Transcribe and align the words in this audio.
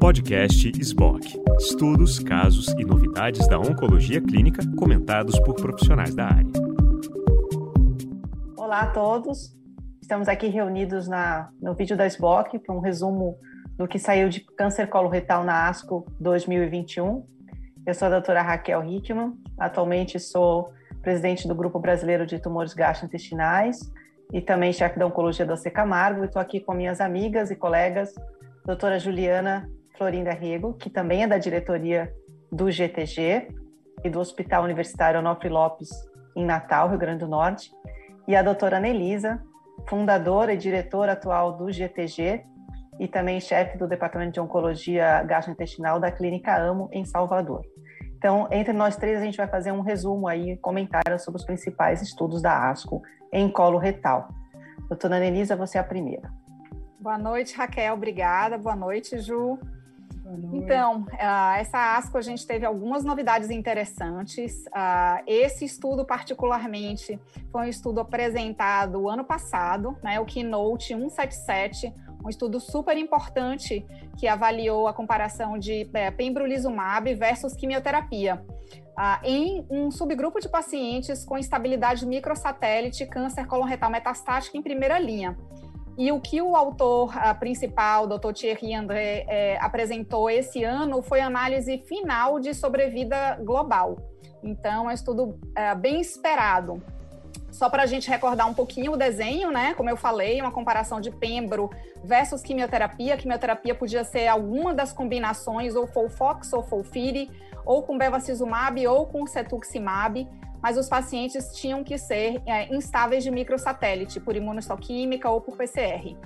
Podcast 0.00 0.72
SBOC. 0.80 1.40
Estudos, 1.58 2.18
casos 2.18 2.68
e 2.78 2.84
novidades 2.84 3.46
da 3.48 3.58
oncologia 3.58 4.20
clínica 4.20 4.62
comentados 4.76 5.38
por 5.40 5.54
profissionais 5.54 6.14
da 6.14 6.26
área. 6.26 6.52
Olá 8.56 8.80
a 8.80 8.86
todos. 8.90 9.56
Estamos 10.00 10.28
aqui 10.28 10.48
reunidos 10.48 11.08
na, 11.08 11.50
no 11.60 11.74
vídeo 11.74 11.96
da 11.96 12.06
SBOC 12.06 12.58
para 12.58 12.74
um 12.74 12.80
resumo 12.80 13.36
do 13.76 13.86
que 13.86 13.98
saiu 13.98 14.28
de 14.28 14.40
câncer 14.40 14.88
coloretal 14.88 15.44
na 15.44 15.68
ASCO 15.68 16.06
2021. 16.20 17.26
Eu 17.86 17.94
sou 17.94 18.06
a 18.06 18.10
doutora 18.10 18.42
Raquel 18.42 18.84
Hickman, 18.84 19.34
atualmente 19.58 20.18
sou 20.18 20.72
presidente 21.02 21.46
do 21.46 21.54
Grupo 21.54 21.78
Brasileiro 21.78 22.26
de 22.26 22.38
Tumores 22.38 22.74
Gastrointestinais 22.74 23.92
e 24.32 24.40
também 24.40 24.72
chefe 24.72 24.98
da 24.98 25.06
Oncologia 25.06 25.46
do 25.46 25.52
AC 25.52 25.70
Camargo. 25.72 26.24
Estou 26.24 26.40
aqui 26.40 26.60
com 26.60 26.74
minhas 26.74 27.00
amigas 27.00 27.50
e 27.50 27.56
colegas, 27.56 28.14
doutora 28.64 28.98
Juliana 28.98 29.68
Florinda 29.96 30.32
Rego, 30.32 30.74
que 30.74 30.90
também 30.90 31.22
é 31.22 31.26
da 31.26 31.38
diretoria 31.38 32.12
do 32.50 32.70
GTG 32.70 33.48
e 34.04 34.10
do 34.10 34.20
Hospital 34.20 34.64
Universitário 34.64 35.20
Onofre 35.20 35.48
Lopes, 35.48 35.90
em 36.36 36.44
Natal, 36.44 36.88
Rio 36.88 36.98
Grande 36.98 37.20
do 37.20 37.28
Norte, 37.28 37.70
e 38.26 38.36
a 38.36 38.42
doutora 38.42 38.78
Nelisa, 38.78 39.42
fundadora 39.88 40.52
e 40.52 40.56
diretora 40.56 41.12
atual 41.12 41.56
do 41.56 41.70
GTG 41.72 42.44
e 43.00 43.08
também 43.08 43.40
chefe 43.40 43.78
do 43.78 43.86
Departamento 43.88 44.32
de 44.32 44.40
Oncologia 44.40 45.22
Gastrointestinal 45.22 46.00
da 46.00 46.10
Clínica 46.10 46.54
AMO, 46.54 46.88
em 46.92 47.04
Salvador. 47.04 47.62
Então, 48.18 48.48
entre 48.50 48.72
nós 48.72 48.96
três, 48.96 49.20
a 49.20 49.24
gente 49.24 49.36
vai 49.36 49.46
fazer 49.46 49.70
um 49.70 49.80
resumo 49.80 50.26
aí, 50.26 50.56
comentário 50.56 51.18
sobre 51.20 51.38
os 51.38 51.46
principais 51.46 52.02
estudos 52.02 52.42
da 52.42 52.68
ASCO 52.68 53.00
em 53.32 53.48
colo 53.48 53.78
retal. 53.78 54.28
Doutora 54.88 55.16
Anelisa, 55.16 55.54
você 55.54 55.78
é 55.78 55.80
a 55.80 55.84
primeira. 55.84 56.28
Boa 56.98 57.16
noite, 57.16 57.56
Raquel, 57.56 57.94
obrigada. 57.94 58.58
Boa 58.58 58.74
noite, 58.74 59.20
Ju. 59.20 59.56
Boa 60.24 60.36
noite. 60.36 60.56
Então, 60.56 61.02
uh, 61.02 61.58
essa 61.58 61.96
ASCO 61.96 62.18
a 62.18 62.20
gente 62.20 62.44
teve 62.44 62.66
algumas 62.66 63.04
novidades 63.04 63.50
interessantes. 63.50 64.64
Uh, 64.66 65.22
esse 65.24 65.64
estudo, 65.64 66.04
particularmente, 66.04 67.20
foi 67.52 67.66
um 67.66 67.68
estudo 67.68 68.00
apresentado 68.00 69.08
ano 69.08 69.24
passado, 69.24 69.96
né, 70.02 70.18
o 70.18 70.24
Keynote 70.24 70.88
177, 70.88 71.94
um 72.24 72.28
estudo 72.28 72.60
super 72.60 72.96
importante 72.96 73.84
que 74.18 74.26
avaliou 74.26 74.86
a 74.86 74.92
comparação 74.92 75.58
de 75.58 75.88
é, 75.94 76.10
pembrolizumab 76.10 77.14
versus 77.14 77.54
quimioterapia. 77.54 78.44
Ah, 78.96 79.20
em 79.22 79.64
um 79.70 79.92
subgrupo 79.92 80.40
de 80.40 80.48
pacientes 80.48 81.24
com 81.24 81.38
instabilidade 81.38 82.04
microsatélite, 82.04 83.06
câncer 83.06 83.46
coloretal 83.46 83.90
metastático 83.90 84.56
em 84.56 84.62
primeira 84.62 84.98
linha. 84.98 85.38
E 85.96 86.10
o 86.10 86.20
que 86.20 86.42
o 86.42 86.56
autor 86.56 87.16
ah, 87.16 87.32
principal, 87.34 88.06
Dr. 88.06 88.32
Thierry 88.32 88.74
André, 88.74 89.24
é, 89.28 89.58
apresentou 89.60 90.28
esse 90.28 90.64
ano 90.64 91.00
foi 91.00 91.20
a 91.20 91.26
análise 91.26 91.78
final 91.86 92.40
de 92.40 92.52
sobrevida 92.54 93.36
global. 93.36 93.96
Então, 94.42 94.84
é 94.84 94.88
um 94.88 94.94
estudo 94.94 95.38
é, 95.56 95.74
bem 95.74 96.00
esperado. 96.00 96.82
Só 97.58 97.68
para 97.68 97.82
a 97.82 97.86
gente 97.86 98.08
recordar 98.08 98.48
um 98.48 98.54
pouquinho 98.54 98.92
o 98.92 98.96
desenho, 98.96 99.50
né? 99.50 99.74
Como 99.74 99.90
eu 99.90 99.96
falei, 99.96 100.40
uma 100.40 100.52
comparação 100.52 101.00
de 101.00 101.10
pembro 101.10 101.68
versus 102.04 102.40
quimioterapia. 102.40 103.16
Quimioterapia 103.16 103.74
podia 103.74 104.04
ser 104.04 104.28
alguma 104.28 104.72
das 104.72 104.92
combinações, 104.92 105.74
ou 105.74 105.84
Folfox 105.84 106.52
ou 106.52 106.62
Folfiri, 106.62 107.28
ou 107.66 107.82
com 107.82 107.98
bevacizumab 107.98 108.86
ou 108.86 109.06
com 109.06 109.26
cetuximab, 109.26 110.28
mas 110.62 110.78
os 110.78 110.88
pacientes 110.88 111.52
tinham 111.52 111.82
que 111.82 111.98
ser 111.98 112.40
é, 112.46 112.72
instáveis 112.72 113.24
de 113.24 113.30
microsatélite, 113.32 114.20
por 114.20 114.36
imunohistoquímica 114.36 115.28
ou 115.28 115.40
por 115.40 115.56
PCR. 115.56 116.16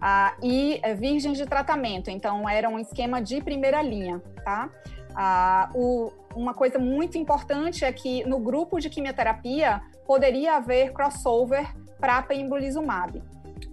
Ah, 0.00 0.36
e 0.42 0.80
é, 0.82 0.94
virgens 0.94 1.36
de 1.36 1.44
tratamento, 1.44 2.10
então 2.10 2.48
era 2.48 2.66
um 2.66 2.78
esquema 2.78 3.20
de 3.20 3.42
primeira 3.42 3.82
linha, 3.82 4.22
tá? 4.42 4.70
Ah, 5.14 5.68
o, 5.74 6.10
uma 6.34 6.54
coisa 6.54 6.78
muito 6.78 7.18
importante 7.18 7.84
é 7.84 7.92
que 7.92 8.24
no 8.24 8.38
grupo 8.38 8.80
de 8.80 8.88
quimioterapia 8.88 9.82
poderia 10.08 10.56
haver 10.56 10.94
crossover 10.94 11.70
para 12.00 12.22
pembrolizumab. 12.22 13.22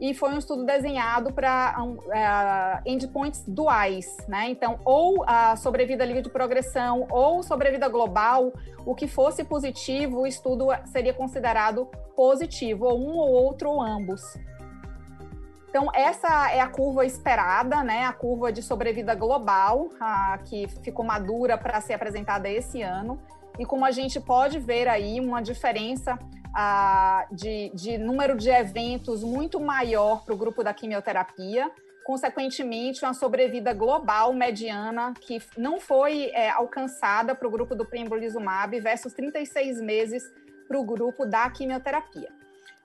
E 0.02 0.14
foi 0.14 0.34
um 0.34 0.38
estudo 0.38 0.66
desenhado 0.66 1.32
para 1.32 1.76
um, 1.80 1.94
uh, 1.94 2.82
endpoints 2.86 3.46
duais, 3.48 4.06
né? 4.28 4.50
Então, 4.50 4.78
ou 4.84 5.24
a 5.26 5.56
sobrevida 5.56 6.04
livre 6.04 6.22
de 6.22 6.30
progressão 6.30 7.08
ou 7.10 7.42
sobrevida 7.42 7.88
global, 7.88 8.52
o 8.86 8.94
que 8.94 9.08
fosse 9.08 9.46
positivo, 9.46 10.22
o 10.22 10.28
estudo 10.28 10.68
seria 10.88 11.14
considerado 11.14 11.86
positivo, 12.16 12.86
ou 12.86 13.00
um 13.00 13.16
ou 13.16 13.32
outro 13.32 13.70
ou 13.70 13.82
ambos. 13.82 14.22
Então, 15.70 15.90
essa 15.94 16.52
é 16.52 16.60
a 16.60 16.68
curva 16.68 17.06
esperada, 17.06 17.82
né? 17.82 18.06
A 18.06 18.12
curva 18.12 18.52
de 18.52 18.62
sobrevida 18.62 19.16
global, 19.16 19.88
a, 20.00 20.38
que 20.44 20.68
ficou 20.84 21.06
madura 21.06 21.58
para 21.58 21.80
ser 21.80 21.94
apresentada 21.94 22.50
esse 22.50 22.82
ano 22.82 23.20
e 23.60 23.66
como 23.66 23.86
a 23.86 23.92
gente 23.92 24.20
pode 24.20 24.60
ver 24.60 24.88
aí 24.88 25.20
uma 25.20 25.42
diferença 25.42 26.18
ah, 26.54 27.28
de, 27.32 27.72
de 27.74 27.98
número 27.98 28.36
de 28.38 28.50
eventos 28.50 29.24
muito 29.24 29.60
maior 29.60 30.24
para 30.24 30.34
o 30.34 30.38
grupo 30.38 30.64
da 30.64 30.74
quimioterapia, 30.74 31.70
consequentemente, 32.06 33.04
uma 33.04 33.14
sobrevida 33.14 33.74
global 33.74 34.32
mediana 34.34 35.14
que 35.20 35.42
não 35.58 35.80
foi 35.80 36.32
é, 36.34 36.50
alcançada 36.50 37.34
para 37.34 37.48
o 37.48 37.52
grupo 37.52 37.76
do 37.76 37.86
pembrolizumab 37.86 38.80
versus 38.80 39.14
36 39.14 39.82
meses 39.82 40.24
para 40.68 40.80
o 40.80 40.84
grupo 40.84 41.26
da 41.26 41.50
quimioterapia. 41.50 42.30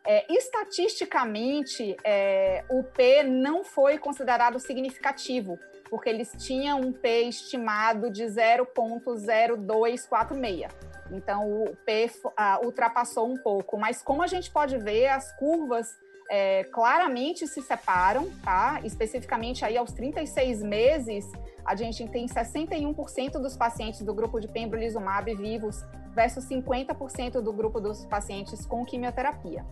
É, 0.04 0.24
estatisticamente, 0.32 1.94
é, 2.02 2.64
o 2.70 2.82
P 2.82 3.22
não 3.22 3.62
foi 3.62 3.98
considerado 3.98 4.58
significativo 4.58 5.58
porque 5.90 6.08
eles 6.08 6.32
tinham 6.38 6.80
um 6.80 6.92
P 6.92 7.22
estimado 7.22 8.08
de 8.10 8.24
0,0246. 8.24 10.70
Então, 11.10 11.64
o 11.64 11.76
P 11.84 12.08
uh, 12.24 12.64
ultrapassou 12.64 13.28
um 13.28 13.36
pouco. 13.36 13.76
Mas, 13.76 14.00
como 14.00 14.22
a 14.22 14.28
gente 14.28 14.48
pode 14.50 14.78
ver, 14.78 15.08
as 15.08 15.36
curvas 15.36 15.98
é, 16.30 16.62
claramente 16.64 17.46
se 17.48 17.60
separam, 17.60 18.30
tá? 18.42 18.80
Especificamente 18.84 19.64
aí 19.64 19.76
aos 19.76 19.92
36 19.92 20.62
meses, 20.62 21.26
a 21.64 21.74
gente 21.74 22.06
tem 22.08 22.26
61% 22.26 23.32
dos 23.32 23.56
pacientes 23.56 24.00
do 24.02 24.14
grupo 24.14 24.38
de 24.38 24.46
pembrolizumab 24.46 25.34
vivos 25.34 25.84
versus 26.14 26.48
50% 26.48 27.40
do 27.40 27.52
grupo 27.52 27.80
dos 27.80 28.06
pacientes 28.06 28.64
com 28.64 28.84
quimioterapia. 28.84 29.66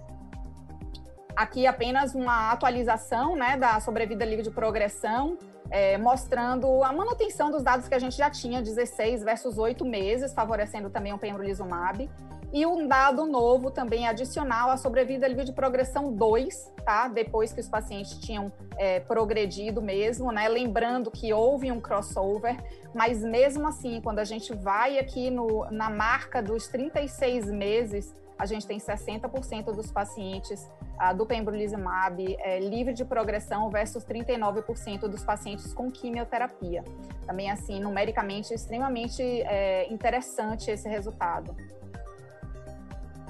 Aqui 1.38 1.69
apenas 1.69 2.16
uma 2.16 2.50
atualização 2.50 3.37
né, 3.37 3.56
da 3.56 3.78
sobrevida 3.78 4.25
livre 4.25 4.43
de 4.43 4.50
progressão 4.50 5.38
é, 5.71 5.97
mostrando 5.97 6.82
a 6.82 6.93
manutenção 6.93 7.49
dos 7.49 7.62
dados 7.62 7.87
que 7.87 7.94
a 7.94 7.99
gente 8.00 8.16
já 8.16 8.28
tinha, 8.28 8.60
16 8.60 9.22
versus 9.22 9.56
8 9.56 9.84
meses, 9.84 10.32
favorecendo 10.32 10.91
também 10.91 11.12
o 11.12 11.19
pembrolizumab. 11.19 12.10
E 12.53 12.66
um 12.66 12.88
dado 12.88 13.25
novo 13.25 13.71
também 13.71 14.09
adicional, 14.09 14.69
a 14.69 14.77
sobrevida 14.77 15.28
livre 15.28 15.44
de 15.44 15.53
progressão 15.53 16.12
2, 16.12 16.72
tá? 16.84 17.06
Depois 17.06 17.53
que 17.53 17.60
os 17.60 17.69
pacientes 17.69 18.19
tinham 18.19 18.50
é, 18.77 18.98
progredido 18.98 19.81
mesmo, 19.81 20.32
né? 20.32 20.48
Lembrando 20.48 21.09
que 21.09 21.32
houve 21.32 21.71
um 21.71 21.81
crossover, 21.81 22.56
mas 22.93 23.22
mesmo 23.22 23.69
assim, 23.69 24.00
quando 24.00 24.19
a 24.19 24.25
gente 24.25 24.53
vai 24.56 24.98
aqui 24.98 25.31
no, 25.31 25.71
na 25.71 25.88
marca 25.88 26.43
dos 26.43 26.66
36 26.66 27.48
meses, 27.53 28.12
a 28.38 28.47
gente 28.47 28.66
tem 28.66 28.78
60% 28.78 29.72
dos 29.75 29.91
pacientes 29.91 30.71
ah, 30.99 31.12
do 31.12 31.26
pembrolizumab 31.26 32.37
é, 32.41 32.60
livre 32.60 32.94
de 32.94 33.04
progressão 33.04 33.69
versus 33.69 34.04
39% 34.04 35.09
dos 35.09 35.25
pacientes 35.25 35.75
com 35.75 35.91
quimioterapia. 35.91 36.84
Também, 37.27 37.50
assim, 37.50 37.81
numericamente, 37.81 38.54
extremamente 38.54 39.22
é, 39.22 39.93
interessante 39.93 40.71
esse 40.71 40.88
resultado. 40.88 41.56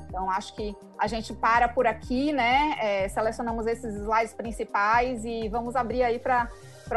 Então, 0.08 0.30
acho 0.30 0.54
que 0.54 0.74
a 0.98 1.06
gente 1.06 1.32
para 1.34 1.68
por 1.68 1.86
aqui, 1.86 2.32
né? 2.32 2.74
É, 2.78 3.08
selecionamos 3.08 3.66
esses 3.66 3.94
slides 3.94 4.34
principais 4.34 5.24
e 5.24 5.48
vamos 5.48 5.76
abrir 5.76 6.02
aí 6.02 6.18
para 6.18 6.48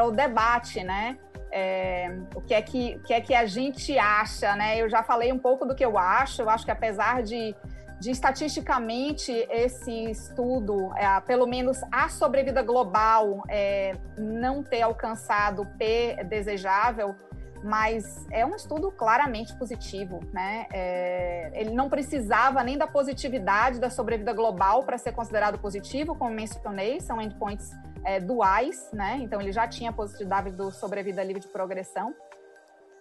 o 0.06 0.12
debate, 0.12 0.84
né? 0.84 1.18
É, 1.52 2.18
o 2.34 2.42
que 2.42 2.54
é 2.54 2.62
que, 2.62 2.98
que 3.00 3.14
é 3.14 3.20
que 3.20 3.36
a 3.36 3.46
gente 3.46 3.98
acha, 4.00 4.56
né? 4.56 4.82
Eu 4.82 4.90
já 4.90 5.04
falei 5.04 5.34
um 5.34 5.40
pouco 5.40 5.66
do 5.66 5.76
que 5.76 5.84
eu 5.84 5.98
acho. 5.98 6.42
Eu 6.42 6.50
acho 6.50 6.64
que 6.64 6.72
apesar 6.72 7.22
de 7.22 7.54
de 8.02 8.10
estatisticamente 8.10 9.32
esse 9.48 9.92
estudo, 10.10 10.92
é, 10.98 11.22
pelo 11.22 11.46
menos 11.46 11.80
a 11.92 12.10
sobrevida 12.10 12.64
global, 12.64 13.44
é, 13.48 13.96
não 14.18 14.64
ter 14.64 14.82
alcançado 14.82 15.68
P 15.78 16.18
desejável, 16.28 17.16
mas 17.64 18.26
é 18.32 18.44
um 18.44 18.56
estudo 18.56 18.92
claramente 18.92 19.56
positivo, 19.56 20.20
né? 20.34 20.66
É, 20.74 21.52
ele 21.54 21.76
não 21.76 21.92
precisava 21.92 22.64
nem 22.64 22.76
da 22.76 22.88
positividade 22.88 23.80
da 23.80 23.92
sobrevida 23.92 24.34
global 24.34 24.84
para 24.84 24.98
ser 24.98 25.12
considerado 25.12 25.60
positivo, 25.60 26.16
como 26.16 26.32
mencionei, 26.32 27.00
são 27.00 27.22
endpoints 27.22 27.70
é, 28.04 28.20
duais, 28.20 28.90
né? 28.92 29.20
Então 29.22 29.40
ele 29.40 29.52
já 29.52 29.68
tinha 29.68 29.94
positividade 29.94 30.50
do 30.50 30.72
sobrevida 30.72 31.24
livre 31.24 31.40
de 31.40 31.50
progressão. 31.50 32.16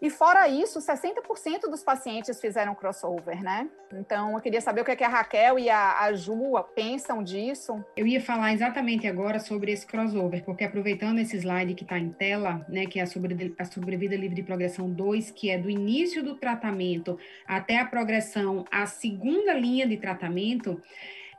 E 0.01 0.09
fora 0.09 0.49
isso, 0.49 0.79
60% 0.79 1.69
dos 1.71 1.83
pacientes 1.83 2.41
fizeram 2.41 2.75
crossover, 2.75 3.43
né? 3.43 3.69
Então, 3.93 4.33
eu 4.33 4.41
queria 4.41 4.61
saber 4.61 4.81
o 4.81 4.85
que, 4.85 4.93
é 4.93 4.97
que 4.97 5.05
a 5.05 5.09
Raquel 5.09 5.59
e 5.59 5.69
a, 5.69 6.01
a 6.01 6.15
Ju 6.15 6.55
pensam 6.75 7.23
disso. 7.23 7.85
Eu 7.97 8.07
ia 8.07 8.21
falar 8.21 8.55
exatamente 8.55 9.07
agora 9.07 9.39
sobre 9.39 9.73
esse 9.73 9.87
crossover, 9.87 10.43
porque 10.45 10.65
aproveitando 10.65 11.19
esse 11.19 11.37
slide 11.37 11.75
que 11.75 11.83
está 11.83 11.99
em 11.99 12.11
tela, 12.11 12.65
né, 12.69 12.87
que 12.87 12.99
é 12.99 13.03
a, 13.03 13.07
sobre, 13.07 13.55
a 13.59 13.65
sobrevida 13.65 14.17
livre 14.17 14.37
de 14.37 14.43
progressão 14.43 14.89
2, 14.89 15.33
que 15.33 15.51
é 15.51 15.59
do 15.59 15.69
início 15.69 16.23
do 16.23 16.35
tratamento 16.37 17.19
até 17.47 17.79
a 17.79 17.85
progressão 17.85 18.65
à 18.71 18.87
segunda 18.87 19.53
linha 19.53 19.87
de 19.87 19.99
tratamento, 19.99 20.81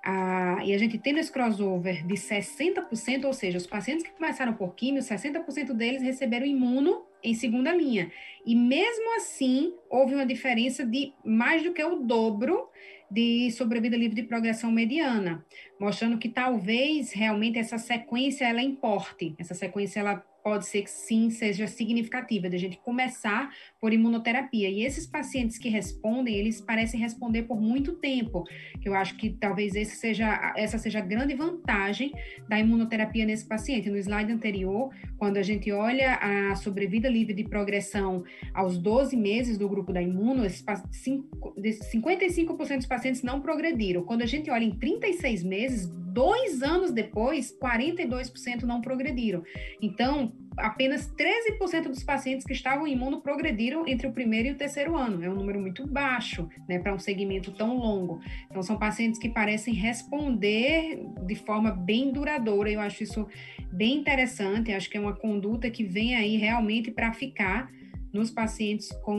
e 0.04 0.74
a 0.74 0.78
gente 0.78 0.98
tendo 0.98 1.20
esse 1.20 1.32
crossover 1.32 2.06
de 2.06 2.16
60%, 2.16 3.26
ou 3.26 3.34
seja, 3.34 3.58
os 3.58 3.68
pacientes 3.68 4.04
que 4.04 4.12
começaram 4.12 4.54
por 4.54 4.74
químio, 4.76 5.02
60% 5.02 5.74
deles 5.74 6.02
receberam 6.02 6.46
imuno 6.46 7.06
em 7.24 7.36
segunda 7.36 7.74
linha. 7.74 8.12
E 8.46 8.56
mesmo 8.56 9.16
assim, 9.18 9.74
houve 9.90 10.16
uma 10.16 10.26
diferença 10.26 10.86
de 10.86 11.14
mais 11.24 11.62
do 11.64 11.74
que 11.74 11.84
o 11.84 11.98
dobro 11.98 12.70
de 13.12 13.52
sobrevida 13.52 13.98
livre 13.98 14.16
de 14.16 14.24
progressão 14.24 14.72
mediana, 14.72 15.46
mostrando 15.80 16.18
que 16.18 16.30
talvez 16.30 17.12
realmente 17.12 17.60
essa 17.60 17.78
sequência 17.78 18.46
ela 18.46 18.62
importe, 18.62 19.36
essa 19.38 19.54
sequência 19.54 20.00
ela 20.00 20.24
pode 20.44 20.66
ser 20.66 20.84
que 20.84 20.90
sim 20.90 21.30
seja 21.30 21.68
significativa, 21.68 22.50
de 22.50 22.56
a 22.56 22.60
gente 22.60 22.78
começar 22.78 23.54
por 23.80 23.94
imunoterapia. 23.94 24.70
E 24.70 24.84
esses 24.84 25.06
pacientes 25.06 25.58
que 25.58 25.70
respondem, 25.70 26.36
eles 26.36 26.60
parecem 26.60 27.00
responder 27.00 27.44
por 27.44 27.62
muito 27.62 27.94
tempo, 27.94 28.44
que 28.82 28.90
eu 28.90 28.94
acho 28.94 29.16
que 29.18 29.30
talvez 29.30 29.76
esse 29.76 29.96
seja, 29.96 30.54
essa 30.56 30.78
seja 30.78 31.00
a 31.00 31.02
grande 31.02 31.34
vantagem 31.36 32.12
da 32.48 32.60
imunoterapia 32.60 33.26
nesse 33.26 33.48
paciente. 33.48 33.90
No 33.90 33.98
slide 33.98 34.32
anterior, 34.32 34.94
quando 35.18 35.38
a 35.38 35.44
gente 35.44 35.72
olha 35.72 36.16
a 36.16 36.56
sobrevida 36.56 37.10
livre 37.10 37.34
de 37.34 37.44
progressão 37.44 38.24
aos 38.54 38.78
12 38.78 39.16
meses 39.16 39.58
do 39.58 39.70
grupo 39.70 39.94
da 39.94 40.02
imuno, 40.02 40.46
esses 40.46 40.64
55% 40.64 42.78
dos 42.78 42.88
pacientes 42.88 43.01
não 43.24 43.42
progrediram. 43.42 44.04
Quando 44.04 44.22
a 44.22 44.26
gente 44.26 44.50
olha 44.50 44.64
em 44.64 44.72
36 44.72 45.44
meses, 45.44 45.88
dois 46.12 46.62
anos 46.62 46.92
depois, 46.92 47.58
42% 47.58 48.64
não 48.64 48.82
progrediram. 48.82 49.44
Então, 49.82 50.34
apenas 50.58 51.12
13% 51.14 51.84
dos 51.84 52.04
pacientes 52.04 52.46
que 52.46 52.54
estavam 52.54 52.86
imuno 52.86 53.22
progrediram 53.22 53.88
entre 53.88 54.08
o 54.08 54.12
primeiro 54.12 54.50
e 54.50 54.52
o 54.52 54.56
terceiro 54.56 54.96
ano. 54.98 55.24
É 55.24 55.30
um 55.30 55.36
número 55.36 55.60
muito 55.60 55.88
baixo, 55.88 56.50
né, 56.68 56.80
para 56.80 56.94
um 56.94 57.00
segmento 57.00 57.52
tão 57.52 57.78
longo. 57.78 58.20
Então, 58.50 58.62
são 58.62 58.78
pacientes 58.78 59.20
que 59.20 59.30
parecem 59.30 59.74
responder 59.74 61.02
de 61.26 61.36
forma 61.36 61.72
bem 61.72 62.12
duradoura. 62.12 62.70
Eu 62.70 62.82
acho 62.82 63.04
isso 63.04 63.28
bem 63.72 63.98
interessante. 63.98 64.74
Acho 64.74 64.90
que 64.90 64.98
é 64.98 65.02
uma 65.02 65.16
conduta 65.16 65.70
que 65.70 65.84
vem 65.84 66.16
aí 66.16 66.36
realmente 66.36 66.92
para 66.92 67.14
ficar 67.14 67.72
nos 68.14 68.30
pacientes 68.30 68.92
com 69.04 69.18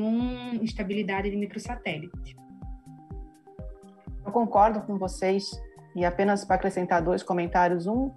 instabilidade 0.61 1.31
de 1.31 1.37
microsatélite. 1.37 2.42
Concordo 4.33 4.81
com 4.81 4.99
vocês 4.99 5.51
e 5.95 6.05
apenas 6.05 6.45
para 6.45 6.57
acrescentar 6.57 7.03
dois 7.03 7.23
comentários. 7.23 7.87
Um 7.87 8.11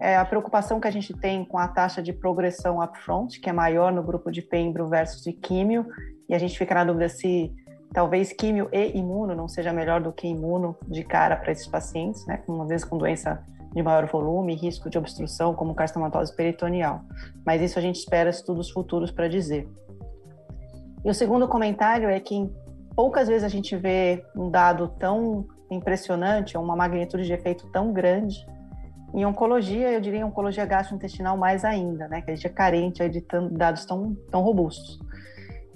é 0.00 0.16
a 0.16 0.24
preocupação 0.24 0.80
que 0.80 0.86
a 0.86 0.90
gente 0.90 1.12
tem 1.12 1.44
com 1.44 1.58
a 1.58 1.66
taxa 1.66 2.00
de 2.00 2.12
progressão 2.12 2.80
upfront, 2.80 3.40
que 3.40 3.50
é 3.50 3.52
maior 3.52 3.92
no 3.92 4.02
grupo 4.02 4.30
de 4.30 4.40
pembro 4.40 4.86
versus 4.88 5.22
de 5.22 5.32
químio, 5.32 5.86
e 6.28 6.34
a 6.34 6.38
gente 6.38 6.56
fica 6.56 6.74
na 6.74 6.84
dúvida 6.84 7.08
se 7.08 7.52
talvez 7.92 8.32
químio 8.32 8.68
e 8.72 8.96
imuno 8.96 9.34
não 9.34 9.48
seja 9.48 9.72
melhor 9.72 10.00
do 10.00 10.12
que 10.12 10.28
imuno 10.28 10.76
de 10.86 11.02
cara 11.02 11.36
para 11.36 11.50
esses 11.50 11.66
pacientes, 11.66 12.24
né? 12.26 12.42
Uma 12.46 12.66
vez 12.66 12.84
com 12.84 12.96
doença 12.96 13.42
de 13.74 13.82
maior 13.82 14.06
volume, 14.06 14.54
risco 14.54 14.88
de 14.88 14.96
obstrução, 14.96 15.54
como 15.54 15.74
carcinomatose 15.74 16.34
peritoneal. 16.34 17.02
Mas 17.44 17.60
isso 17.60 17.78
a 17.78 17.82
gente 17.82 17.96
espera 17.96 18.30
estudos 18.30 18.70
futuros 18.70 19.10
para 19.10 19.28
dizer. 19.28 19.68
E 21.04 21.10
o 21.10 21.14
segundo 21.14 21.48
comentário 21.48 22.08
é 22.08 22.20
que 22.20 22.48
poucas 22.98 23.28
vezes 23.28 23.44
a 23.44 23.48
gente 23.48 23.76
vê 23.76 24.24
um 24.34 24.50
dado 24.50 24.88
tão 24.98 25.46
impressionante, 25.70 26.58
uma 26.58 26.74
magnitude 26.74 27.24
de 27.24 27.32
efeito 27.32 27.64
tão 27.68 27.92
grande. 27.92 28.44
Em 29.14 29.24
oncologia, 29.24 29.92
eu 29.92 30.00
diria 30.00 30.26
oncologia 30.26 30.66
gastrointestinal 30.66 31.36
mais 31.36 31.64
ainda, 31.64 32.08
né? 32.08 32.22
Que 32.22 32.32
a 32.32 32.34
gente 32.34 32.48
é 32.48 32.50
carente 32.50 33.08
de 33.08 33.24
dados 33.52 33.84
tão, 33.84 34.16
tão 34.32 34.42
robustos. 34.42 34.98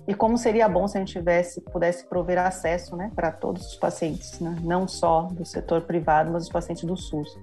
E 0.08 0.14
como 0.14 0.36
seria 0.36 0.68
bom 0.68 0.88
se 0.88 0.96
a 0.96 1.00
gente 1.00 1.12
tivesse, 1.12 1.60
pudesse 1.60 2.08
prover 2.08 2.40
acesso, 2.40 2.96
né, 2.96 3.12
para 3.14 3.30
todos 3.30 3.68
os 3.68 3.76
pacientes, 3.76 4.40
né? 4.40 4.56
não 4.60 4.88
só 4.88 5.28
do 5.30 5.44
setor 5.44 5.82
privado, 5.82 6.32
mas 6.32 6.42
os 6.42 6.48
pacientes 6.48 6.82
do 6.82 6.96
SUS. 6.96 7.38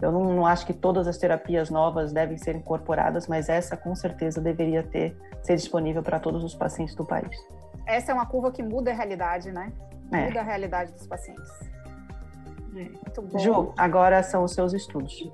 Eu 0.00 0.12
não, 0.12 0.22
não, 0.36 0.46
acho 0.46 0.64
que 0.64 0.72
todas 0.72 1.08
as 1.08 1.18
terapias 1.18 1.68
novas 1.68 2.12
devem 2.12 2.38
ser 2.38 2.54
incorporadas, 2.54 3.26
mas 3.26 3.48
essa 3.48 3.76
com 3.76 3.92
certeza 3.92 4.40
deveria 4.40 4.84
ter 4.84 5.16
ser 5.42 5.56
disponível 5.56 6.00
para 6.00 6.20
todos 6.20 6.44
os 6.44 6.54
pacientes 6.54 6.94
do 6.94 7.04
país. 7.04 7.36
Essa 7.86 8.12
é 8.12 8.14
uma 8.14 8.26
curva 8.26 8.50
que 8.50 8.62
muda 8.62 8.90
a 8.90 8.94
realidade, 8.94 9.52
né? 9.52 9.72
É. 10.12 10.26
Muda 10.26 10.40
a 10.40 10.42
realidade 10.42 10.92
dos 10.92 11.06
pacientes. 11.06 11.50
Muito 12.72 13.22
bom. 13.22 13.38
Ju, 13.38 13.72
agora 13.76 14.22
são 14.22 14.44
os 14.44 14.52
seus 14.52 14.74
estudos. 14.74 15.30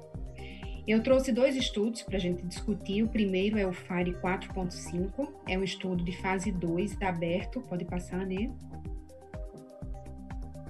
Eu 0.86 1.02
trouxe 1.02 1.30
dois 1.30 1.56
estudos 1.56 2.02
para 2.02 2.16
a 2.16 2.20
gente 2.20 2.44
discutir. 2.44 3.02
O 3.02 3.08
primeiro 3.08 3.58
é 3.58 3.66
o 3.66 3.72
FIRE 3.72 4.14
4.5, 4.14 5.28
é 5.48 5.56
um 5.56 5.62
estudo 5.62 6.04
de 6.04 6.12
fase 6.20 6.50
2, 6.50 6.92
está 6.92 7.08
aberto, 7.08 7.60
pode 7.62 7.84
passar, 7.84 8.26
né? 8.26 8.50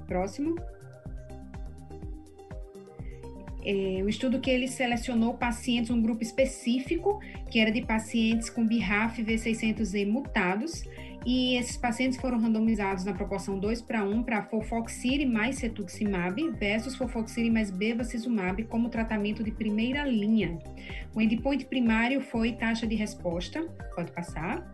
Próximo. 0.07 0.55
É, 3.65 4.03
o 4.03 4.09
estudo 4.09 4.41
que 4.41 4.51
ele 4.51 4.67
selecionou 4.67 5.35
pacientes, 5.35 5.91
um 5.91 6.03
grupo 6.03 6.23
específico, 6.23 7.21
que 7.49 7.61
era 7.61 7.71
de 7.71 7.81
pacientes 7.81 8.51
com 8.51 8.67
BRAF 8.67 9.23
V600E 9.23 10.07
mutados, 10.07 10.83
e 11.25 11.57
esses 11.57 11.77
pacientes 11.77 12.19
foram 12.19 12.39
randomizados 12.39 13.05
na 13.05 13.13
proporção 13.13 13.59
2 13.59 13.83
para 13.83 14.05
1 14.05 14.23
para 14.25 14.43
Fofoxiri 14.43 15.25
mais 15.25 15.57
Cetuximab 15.57 16.51
versus 16.51 16.97
Fofoxiri 16.97 17.51
mais 17.51 17.71
Bevacizumab 17.71 18.65
como 18.65 18.89
tratamento 18.89 19.45
de 19.45 19.53
primeira 19.53 20.05
linha. 20.05 20.59
O 21.15 21.21
endpoint 21.21 21.65
primário 21.67 22.21
foi 22.21 22.53
taxa 22.53 22.87
de 22.87 22.97
resposta, 22.97 23.63
pode 23.95 24.11
passar. 24.11 24.67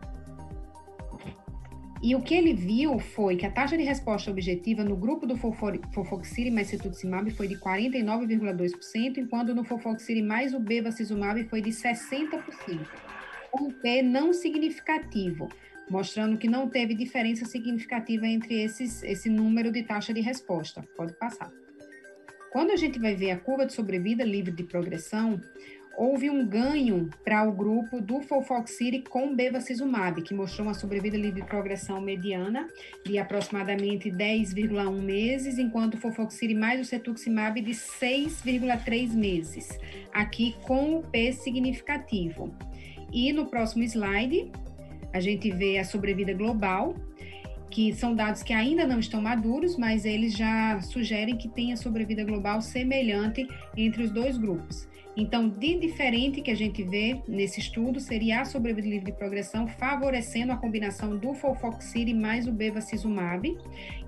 E 2.01 2.15
o 2.15 2.23
que 2.23 2.33
ele 2.33 2.55
viu 2.55 2.99
foi 2.99 3.37
que 3.37 3.45
a 3.45 3.51
taxa 3.51 3.77
de 3.77 3.83
resposta 3.83 4.31
objetiva 4.31 4.85
no 4.85 4.97
grupo 4.97 5.27
do 5.27 5.37
Fofoxiri 5.37 6.51
mais 6.51 6.69
Cetuximab 6.69 7.29
foi 7.33 7.49
de 7.49 7.57
49,2%, 7.57 9.19
enquanto 9.19 9.53
no 9.53 9.65
Fofoxiri 9.65 10.23
mais 10.23 10.55
o 10.55 10.61
Bevacizumab 10.61 11.43
foi 11.49 11.61
de 11.61 11.71
60%, 11.71 12.41
um 13.61 13.71
P 13.71 14.01
não 14.01 14.33
significativo 14.33 15.49
mostrando 15.91 16.39
que 16.39 16.49
não 16.49 16.69
teve 16.69 16.95
diferença 16.95 17.45
significativa 17.45 18.27
entre 18.27 18.63
esses, 18.63 19.03
esse 19.03 19.29
número 19.29 19.71
de 19.71 19.83
taxa 19.83 20.13
de 20.13 20.21
resposta. 20.21 20.83
Pode 20.97 21.13
passar. 21.15 21.51
Quando 22.51 22.71
a 22.71 22.77
gente 22.77 22.99
vai 22.99 23.15
ver 23.15 23.31
a 23.31 23.39
curva 23.39 23.67
de 23.67 23.73
sobrevida 23.73 24.25
livre 24.25 24.53
de 24.53 24.65
progressão, 24.65 25.41
houve 25.99 26.31
um 26.31 26.47
ganho 26.47 27.11
para 27.25 27.43
o 27.43 27.53
grupo 27.53 28.01
do 28.01 28.21
Folfoxiri 28.21 29.03
com 29.03 29.35
bevacizumab, 29.35 30.23
que 30.23 30.33
mostrou 30.33 30.69
uma 30.69 30.75
sobrevida 30.75 31.17
livre 31.17 31.43
de 31.43 31.47
progressão 31.47 32.01
mediana 32.01 32.69
de 33.05 33.19
aproximadamente 33.19 34.09
10,1 34.09 35.03
meses, 35.03 35.59
enquanto 35.59 35.95
o 35.95 35.99
Folfoxiri 35.99 36.55
mais 36.55 36.81
o 36.81 36.85
cetuximab 36.85 37.61
de 37.61 37.73
6,3 37.73 39.13
meses, 39.13 39.77
aqui 40.13 40.55
com 40.63 40.99
o 40.99 41.03
P 41.03 41.33
significativo. 41.33 42.55
E 43.13 43.33
no 43.33 43.47
próximo 43.47 43.83
slide, 43.83 44.53
a 45.13 45.21
gente 45.21 45.51
vê 45.51 45.79
a 45.79 45.85
sobrevida 45.85 46.33
global, 46.33 46.95
que 47.71 47.93
são 47.93 48.15
dados 48.15 48.43
que 48.43 48.53
ainda 48.53 48.87
não 48.87 48.99
estão 48.99 49.21
maduros, 49.21 49.77
mas 49.77 50.05
eles 50.05 50.33
já 50.35 50.81
sugerem 50.81 51.37
que 51.37 51.49
tenha 51.49 51.77
sobrevida 51.77 52.25
global 52.25 52.61
semelhante 52.61 53.47
entre 53.77 54.03
os 54.03 54.11
dois 54.11 54.39
grupos. 54.39 54.89
Então, 55.19 55.49
de 55.49 55.77
diferente 55.77 56.41
que 56.41 56.51
a 56.51 56.55
gente 56.55 56.81
vê 56.85 57.21
nesse 57.27 57.59
estudo 57.59 57.99
seria 57.99 58.41
a 58.41 58.45
sobrevida 58.45 58.89
livre 58.89 59.07
de 59.07 59.19
progressão, 59.19 59.67
favorecendo 59.67 60.53
a 60.53 60.57
combinação 60.57 61.17
do 61.17 61.35
Folfoxiri 61.35 62.15
mais 62.15 62.47
o 62.47 62.53
Bevacizumab, 62.53 63.59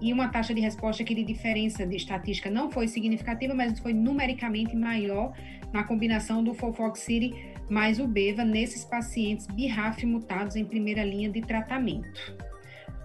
e 0.00 0.12
uma 0.12 0.28
taxa 0.28 0.54
de 0.54 0.60
resposta 0.60 1.02
que 1.02 1.12
de 1.12 1.24
diferença 1.24 1.84
de 1.84 1.96
estatística 1.96 2.48
não 2.48 2.70
foi 2.70 2.86
significativa, 2.86 3.52
mas 3.52 3.76
foi 3.80 3.92
numericamente 3.92 4.76
maior 4.76 5.32
na 5.72 5.82
combinação 5.82 6.44
do 6.44 6.54
Folfoxiri 6.54 7.34
mais 7.70 8.00
o 8.00 8.06
Beva 8.06 8.44
nesses 8.44 8.84
pacientes 8.84 9.46
BRAF 9.46 10.04
mutados 10.04 10.56
em 10.56 10.64
primeira 10.64 11.04
linha 11.04 11.30
de 11.30 11.40
tratamento. 11.40 12.36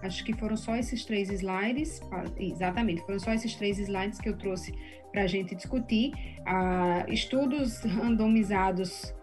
Acho 0.02 0.24
que 0.24 0.32
foram 0.34 0.56
só 0.56 0.76
esses 0.76 1.04
três 1.04 1.30
slides, 1.30 2.00
exatamente, 2.38 3.00
foram 3.02 3.18
só 3.18 3.32
esses 3.32 3.54
três 3.54 3.78
slides 3.78 4.20
que 4.20 4.28
eu 4.28 4.36
trouxe 4.36 4.74
para 5.10 5.22
a 5.22 5.26
gente 5.26 5.54
discutir. 5.54 6.12
Ah, 6.44 7.06
estudos 7.08 7.80
randomizados 7.80 9.14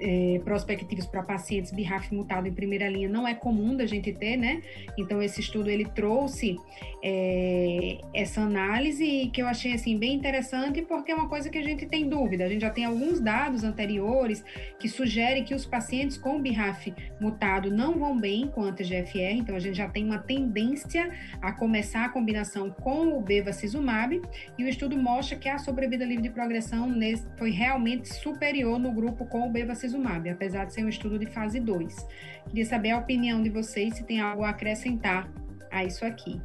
é, 0.00 0.40
prospectivos 0.44 1.06
para 1.06 1.22
pacientes 1.22 1.72
BRAF 1.72 2.14
mutado 2.14 2.46
em 2.46 2.52
primeira 2.52 2.88
linha 2.88 3.08
não 3.08 3.26
é 3.26 3.34
comum 3.34 3.76
da 3.76 3.86
gente 3.86 4.12
ter, 4.12 4.36
né? 4.36 4.62
Então 4.98 5.22
esse 5.22 5.40
estudo 5.40 5.70
ele 5.70 5.84
trouxe 5.84 6.56
é, 7.02 7.98
essa 8.14 8.40
análise 8.40 9.30
que 9.32 9.42
eu 9.42 9.46
achei 9.46 9.72
assim 9.72 9.98
bem 9.98 10.14
interessante 10.14 10.82
porque 10.82 11.12
é 11.12 11.14
uma 11.14 11.28
coisa 11.28 11.50
que 11.50 11.58
a 11.58 11.62
gente 11.62 11.86
tem 11.86 12.08
dúvida. 12.08 12.44
A 12.44 12.48
gente 12.48 12.60
já 12.62 12.70
tem 12.70 12.84
alguns 12.84 13.20
dados 13.20 13.64
anteriores 13.64 14.44
que 14.78 14.88
sugerem 14.88 15.44
que 15.44 15.54
os 15.54 15.66
pacientes 15.66 16.16
com 16.16 16.40
BRAF 16.40 16.94
mutado 17.20 17.70
não 17.70 17.98
vão 17.98 18.18
bem 18.18 18.48
com 18.48 18.62
anti-GFR, 18.62 19.36
então 19.36 19.56
a 19.56 19.60
gente 19.60 19.76
já 19.76 19.88
tem 19.88 20.04
uma 20.04 20.18
tendência 20.18 21.10
a 21.40 21.52
começar 21.52 22.04
a 22.04 22.08
combinação 22.08 22.70
com 22.70 23.16
o 23.16 23.20
bevacizumab 23.20 24.20
e 24.58 24.64
o 24.64 24.68
estudo 24.68 24.96
mostra 24.96 25.36
que 25.36 25.48
a 25.48 25.58
sobrevida 25.58 26.04
livre 26.04 26.22
de 26.22 26.30
progressão 26.30 26.90
foi 27.36 27.50
realmente 27.50 28.08
superior 28.14 28.78
no 28.78 28.92
grupo 28.92 29.26
com 29.26 29.48
o 29.48 29.50
bevacizumab, 29.62 30.28
apesar 30.28 30.64
de 30.64 30.72
ser 30.72 30.84
um 30.84 30.88
estudo 30.88 31.18
de 31.18 31.26
fase 31.26 31.60
2. 31.60 32.06
Queria 32.48 32.66
saber 32.66 32.90
a 32.90 32.98
opinião 32.98 33.42
de 33.42 33.50
vocês, 33.50 33.96
se 33.96 34.04
tem 34.04 34.20
algo 34.20 34.44
a 34.44 34.50
acrescentar 34.50 35.28
a 35.70 35.84
isso 35.84 36.04
aqui. 36.04 36.40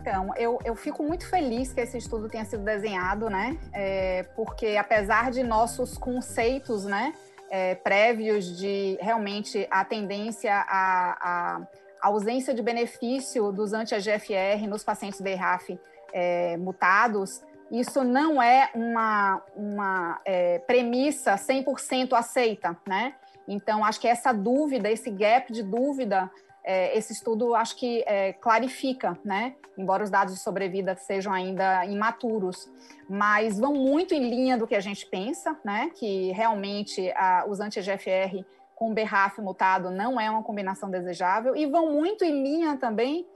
Então, 0.00 0.34
eu, 0.36 0.58
eu 0.64 0.74
fico 0.74 1.04
muito 1.04 1.28
feliz 1.28 1.72
que 1.72 1.80
esse 1.80 1.96
estudo 1.96 2.28
tenha 2.28 2.44
sido 2.44 2.64
desenhado, 2.64 3.30
né? 3.30 3.56
É, 3.72 4.24
porque 4.34 4.76
apesar 4.76 5.30
de 5.30 5.44
nossos 5.44 5.96
conceitos, 5.96 6.84
né, 6.84 7.14
é, 7.48 7.76
prévios 7.76 8.56
de 8.58 8.98
realmente 9.00 9.66
a 9.70 9.84
tendência 9.84 10.54
à, 10.68 11.58
à 12.00 12.08
ausência 12.08 12.52
de 12.52 12.62
benefício 12.62 13.52
dos 13.52 13.72
anti-AGFR 13.72 14.66
nos 14.68 14.82
pacientes 14.82 15.20
BRAF 15.20 15.78
é, 16.12 16.56
mutados, 16.56 17.42
isso 17.72 18.04
não 18.04 18.42
é 18.42 18.70
uma, 18.74 19.42
uma 19.56 20.20
é, 20.26 20.58
premissa 20.58 21.36
100% 21.36 22.12
aceita, 22.12 22.76
né? 22.86 23.14
Então, 23.48 23.82
acho 23.82 23.98
que 23.98 24.06
essa 24.06 24.30
dúvida, 24.30 24.90
esse 24.90 25.10
gap 25.10 25.50
de 25.50 25.62
dúvida, 25.62 26.30
é, 26.62 26.96
esse 26.96 27.14
estudo 27.14 27.54
acho 27.54 27.74
que 27.76 28.04
é, 28.06 28.34
clarifica, 28.34 29.18
né? 29.24 29.54
Embora 29.76 30.04
os 30.04 30.10
dados 30.10 30.34
de 30.34 30.40
sobrevida 30.40 30.94
sejam 30.96 31.32
ainda 31.32 31.84
imaturos, 31.86 32.70
mas 33.08 33.58
vão 33.58 33.72
muito 33.72 34.12
em 34.12 34.28
linha 34.28 34.58
do 34.58 34.66
que 34.66 34.74
a 34.74 34.80
gente 34.80 35.06
pensa, 35.06 35.58
né? 35.64 35.90
Que 35.94 36.30
realmente 36.32 37.10
a, 37.16 37.46
os 37.48 37.58
anti-GFR 37.58 38.44
com 38.74 38.92
BRAF 38.92 39.40
mutado 39.40 39.90
não 39.90 40.20
é 40.20 40.30
uma 40.30 40.42
combinação 40.42 40.90
desejável, 40.90 41.56
e 41.56 41.66
vão 41.66 41.90
muito 41.90 42.24
em 42.24 42.42
linha 42.42 42.76
também 42.76 43.26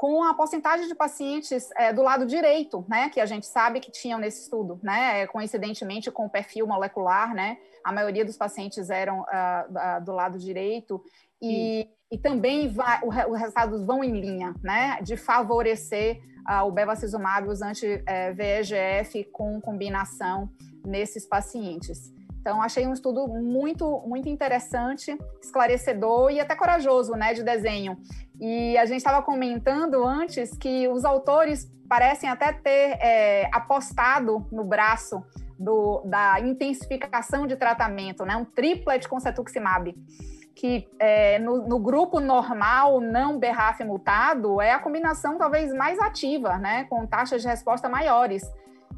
com 0.00 0.24
a 0.24 0.32
porcentagem 0.32 0.88
de 0.88 0.94
pacientes 0.94 1.68
é, 1.76 1.92
do 1.92 2.00
lado 2.00 2.24
direito, 2.24 2.82
né, 2.88 3.10
que 3.10 3.20
a 3.20 3.26
gente 3.26 3.44
sabe 3.44 3.80
que 3.80 3.90
tinham 3.90 4.18
nesse 4.18 4.44
estudo, 4.44 4.80
né, 4.82 5.26
coincidentemente 5.26 6.10
com 6.10 6.24
o 6.24 6.30
perfil 6.30 6.66
molecular, 6.66 7.34
né, 7.34 7.58
a 7.84 7.92
maioria 7.92 8.24
dos 8.24 8.34
pacientes 8.34 8.88
eram 8.88 9.20
uh, 9.20 9.24
uh, 9.24 10.02
do 10.02 10.12
lado 10.12 10.38
direito 10.38 11.04
e, 11.42 11.86
e 12.10 12.16
também 12.16 12.66
vai, 12.66 12.98
o, 13.02 13.08
os 13.08 13.38
resultados 13.38 13.84
vão 13.84 14.02
em 14.02 14.18
linha, 14.18 14.54
né, 14.62 14.98
de 15.02 15.18
favorecer 15.18 16.18
uh, 16.48 16.66
o 16.66 16.72
bevacizumab 16.72 17.46
os 17.46 17.60
anti-VEGF 17.60 19.24
com 19.24 19.60
combinação 19.60 20.48
nesses 20.82 21.26
pacientes. 21.26 22.10
Então, 22.40 22.62
achei 22.62 22.86
um 22.86 22.92
estudo 22.92 23.28
muito, 23.28 24.02
muito 24.06 24.28
interessante, 24.28 25.16
esclarecedor 25.42 26.30
e 26.30 26.40
até 26.40 26.56
corajoso, 26.56 27.12
né, 27.12 27.34
de 27.34 27.42
desenho. 27.42 27.98
E 28.40 28.78
a 28.78 28.86
gente 28.86 28.96
estava 28.96 29.22
comentando 29.22 30.04
antes 30.04 30.56
que 30.56 30.88
os 30.88 31.04
autores 31.04 31.70
parecem 31.86 32.30
até 32.30 32.52
ter 32.52 32.96
é, 33.00 33.50
apostado 33.52 34.46
no 34.50 34.64
braço 34.64 35.22
do, 35.58 36.00
da 36.06 36.40
intensificação 36.40 37.46
de 37.46 37.56
tratamento, 37.56 38.24
né, 38.24 38.34
um 38.36 38.44
triplet 38.46 39.06
com 39.06 39.20
cetuximab, 39.20 39.94
que 40.54 40.88
é, 40.98 41.38
no, 41.38 41.68
no, 41.68 41.78
grupo 41.78 42.18
normal 42.18 43.00
não 43.00 43.38
BRAF 43.38 43.84
mutado 43.84 44.60
é 44.60 44.72
a 44.72 44.78
combinação 44.78 45.36
talvez 45.36 45.72
mais 45.74 45.98
ativa, 45.98 46.56
né, 46.56 46.84
com 46.84 47.06
taxas 47.06 47.42
de 47.42 47.48
resposta 47.48 47.88
maiores. 47.88 48.42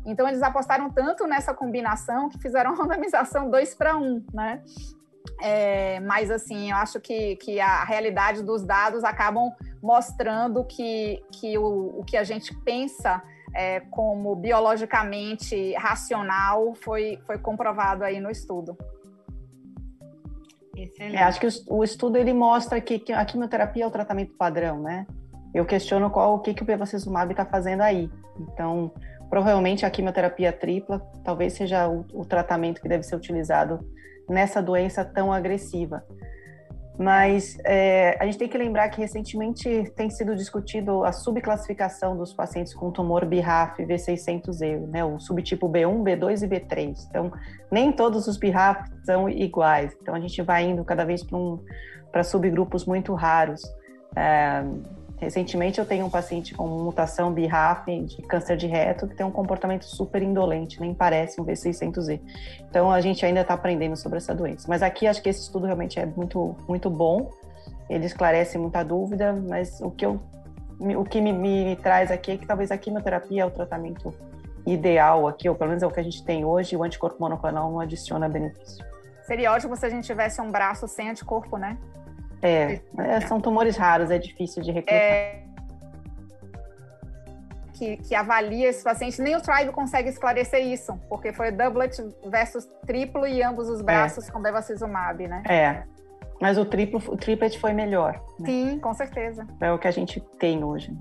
Então, 0.05 0.27
eles 0.27 0.43
apostaram 0.43 0.91
tanto 0.91 1.27
nessa 1.27 1.55
combinação 1.55 2.29
que 2.29 2.39
fizeram 2.39 2.73
uma 2.73 2.83
randomização 2.83 3.51
2 3.51 3.75
para 3.75 3.97
1, 3.97 4.25
né? 4.33 4.63
É, 5.41 6.01
mas, 6.01 6.31
assim, 6.31 6.71
eu 6.71 6.77
acho 6.77 7.01
que, 7.01 7.37
que 7.37 7.61
a 7.61 7.85
realidade 7.85 8.43
dos 8.43 8.65
dados 8.65 9.05
acabam 9.05 9.53
mostrando 9.83 10.65
que, 10.65 11.23
que 11.33 11.57
o, 11.59 12.01
o 12.01 12.05
que 12.05 12.17
a 12.17 12.25
gente 12.25 12.55
pensa 12.61 13.23
é, 13.55 13.81
como 13.81 14.35
biologicamente 14.35 15.75
racional 15.75 16.75
foi, 16.75 17.19
foi 17.27 17.39
comprovado 17.39 18.05
aí 18.05 18.21
no 18.21 18.31
estudo. 18.31 18.77
É, 20.99 21.23
acho 21.23 21.39
que 21.39 21.47
o, 21.69 21.85
estudo 21.85 22.17
ele 22.17 22.33
mostra 22.33 22.81
que, 22.81 22.99
que, 22.99 23.13
a 23.13 23.25
quimioterapia 23.25 23.85
é 23.85 23.87
o 23.87 23.91
tratamento 23.91 24.33
padrão, 24.35 24.81
né? 24.81 25.07
Eu 25.53 25.67
questiono 25.67 26.11
qual 26.11 26.35
o 26.35 26.39
que, 26.39 26.55
que 26.55 26.63
o 26.63 26.67
bevacizumab 26.67 27.31
está 27.31 27.45
fazendo 27.45 27.83
aí. 27.83 28.11
Então, 28.39 28.91
Provavelmente 29.33 29.87
a 29.87 29.91
quimioterapia 29.91 30.53
tripla 30.53 31.01
talvez 31.25 31.55
seja 31.55 31.89
o, 31.89 32.05
o 32.13 32.23
tratamento 32.23 32.83
que 32.83 32.87
deve 32.87 33.03
ser 33.03 33.17
utilizado 33.17 33.81
nessa 34.29 34.61
doença 34.61 35.07
tão 35.07 35.33
agressiva. 35.33 36.05
Mas 36.99 37.57
é, 37.65 38.15
a 38.21 38.27
gente 38.27 38.37
tem 38.37 38.47
que 38.47 38.59
lembrar 38.59 38.91
que 38.91 39.01
recentemente 39.01 39.91
tem 39.97 40.11
sido 40.11 40.37
discutido 40.37 41.03
a 41.03 41.13
subclassificação 41.13 42.15
dos 42.15 42.35
pacientes 42.35 42.75
com 42.75 42.91
tumor 42.91 43.25
BRAF 43.25 43.83
V600E, 43.83 44.87
né, 44.89 45.03
o 45.03 45.19
subtipo 45.19 45.67
B1, 45.67 46.03
B2 46.03 46.43
e 46.43 46.47
B3. 46.47 47.07
Então, 47.09 47.33
nem 47.71 47.91
todos 47.91 48.27
os 48.27 48.37
BRAF 48.37 48.87
são 49.03 49.31
iguais. 49.31 49.97
Então, 50.03 50.15
a 50.15 50.21
gente 50.21 50.43
vai 50.43 50.65
indo 50.65 50.85
cada 50.85 51.07
vez 51.07 51.25
para 51.25 51.39
um, 51.39 51.59
subgrupos 52.23 52.85
muito 52.85 53.15
raros. 53.15 53.63
É, 54.15 54.63
Recentemente 55.23 55.79
eu 55.79 55.87
tenho 55.87 56.05
um 56.05 56.11
paciente 56.11 56.53
com 56.53 56.67
mutação 56.67 57.33
BRAF 57.33 57.87
de 58.01 58.21
câncer 58.23 58.57
de 58.57 58.67
reto 58.67 59.07
que 59.07 59.15
tem 59.15 59.25
um 59.25 59.31
comportamento 59.31 59.85
super 59.85 60.21
indolente, 60.21 60.81
nem 60.81 60.93
parece 60.93 61.41
um 61.41 61.45
V600E. 61.45 62.21
Então 62.69 62.91
a 62.91 63.01
gente 63.01 63.25
ainda 63.25 63.43
está 63.43 63.55
aprendendo 63.55 63.97
sobre 63.97 64.19
essa 64.19 64.35
doença. 64.35 64.67
Mas 64.69 64.83
aqui 64.83 65.07
acho 65.07 65.23
que 65.23 65.29
esse 65.29 65.43
estudo 65.43 65.67
realmente 65.67 66.01
é 66.01 66.05
muito, 66.05 66.57
muito 66.69 66.91
bom. 66.91 67.31
Ele 67.89 68.05
esclarece 68.05 68.59
muita 68.59 68.83
dúvida, 68.83 69.33
mas 69.33 69.81
o 69.81 69.93
que, 69.93 70.05
eu, 70.05 70.21
o 70.99 71.05
que 71.05 71.21
me, 71.21 71.33
me 71.33 71.77
traz 71.77 72.11
aqui 72.11 72.33
é 72.33 72.37
que 72.37 72.45
talvez 72.45 72.73
a 72.73 72.77
quimioterapia 72.77 73.43
é 73.43 73.47
o 73.47 73.51
tratamento 73.51 74.13
ideal 74.67 75.29
aqui, 75.29 75.49
ou 75.49 75.55
pelo 75.55 75.69
menos 75.69 75.85
é 75.85 75.87
o 75.87 75.91
que 75.93 76.01
a 76.01 76.05
gente 76.05 76.25
tem 76.25 76.45
hoje, 76.45 76.77
o 76.77 76.83
anticorpo 76.83 77.19
monoclonal 77.21 77.71
não 77.71 77.79
adiciona 77.79 78.29
benefício. 78.29 78.85
Seria 79.23 79.53
ótimo 79.53 79.77
se 79.77 79.87
a 79.87 79.89
gente 79.89 80.05
tivesse 80.05 80.41
um 80.41 80.51
braço 80.51 80.89
sem 80.89 81.11
anticorpo, 81.11 81.57
né? 81.57 81.79
É, 82.43 82.81
é, 82.99 83.21
são 83.23 83.41
tumores 83.41 83.77
raros, 83.77 84.11
é 84.11 84.19
difícil 84.19 84.63
de 84.63 84.73
recrutar. 84.73 84.99
É... 84.99 85.43
Que, 87.75 87.97
que, 87.97 88.15
avalia 88.15 88.69
esses 88.69 88.83
pacientes, 88.83 89.19
nem 89.19 89.35
o 89.35 89.41
Tribe 89.41 89.73
consegue 89.73 90.09
esclarecer 90.09 90.65
isso, 90.65 90.95
porque 91.09 91.33
foi 91.33 91.51
doublet 91.51 91.97
versus 92.29 92.69
triplo 92.87 93.27
e 93.27 93.43
ambos 93.43 93.69
os 93.69 93.81
braços 93.81 94.29
é. 94.29 94.33
com 94.33 94.41
bevacizumab, 94.41 95.27
né? 95.27 95.43
É, 95.49 95.83
mas 96.43 96.59
o 96.59 96.65
triplo, 96.65 97.01
o 97.09 97.17
triplet 97.17 97.57
foi 97.57 97.73
melhor. 97.73 98.21
Né? 98.41 98.47
Sim, 98.47 98.79
com 98.81 98.93
certeza. 98.93 99.47
É 99.61 99.71
o 99.71 99.79
que 99.79 99.87
a 99.87 99.93
gente 99.93 100.21
tem 100.41 100.65
hoje. 100.65 100.93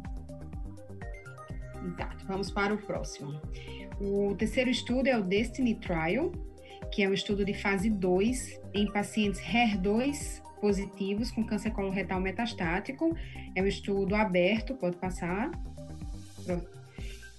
Exato. 1.84 2.26
Vamos 2.28 2.52
para 2.52 2.72
o 2.72 2.78
próximo. 2.78 3.42
O 4.00 4.36
terceiro 4.36 4.70
estudo 4.70 5.08
é 5.08 5.18
o 5.18 5.24
Destiny 5.24 5.74
Trial, 5.76 6.32
que 6.92 7.02
é 7.04 7.10
um 7.10 7.14
estudo 7.14 7.44
de 7.44 7.56
fase 7.56 7.90
2 7.90 8.62
em 8.76 8.92
pacientes 8.92 9.42
HER2 9.42 10.44
positivos 10.62 11.32
com 11.32 11.44
câncer 11.44 11.72
coloretal 11.72 12.22
metastático. 12.22 13.18
É 13.56 13.62
um 13.62 13.68
estudo 13.68 14.16
aberto, 14.16 14.76
pode 14.76 14.96
passar. 14.96 15.52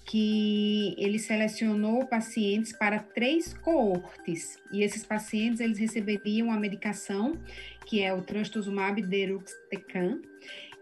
Que 0.04 0.94
ele 0.98 1.18
selecionou 1.18 2.04
pacientes 2.06 2.76
para 2.76 2.98
três 2.98 3.54
coortes. 3.54 4.58
E 4.72 4.82
esses 4.82 5.06
pacientes, 5.06 5.60
eles 5.60 5.78
receberiam 5.78 6.50
a 6.50 6.58
medicação, 6.58 7.38
que 7.86 8.02
é 8.02 8.12
o 8.12 8.20
trastuzumab 8.20 9.00
deruxtecan. 9.00 10.20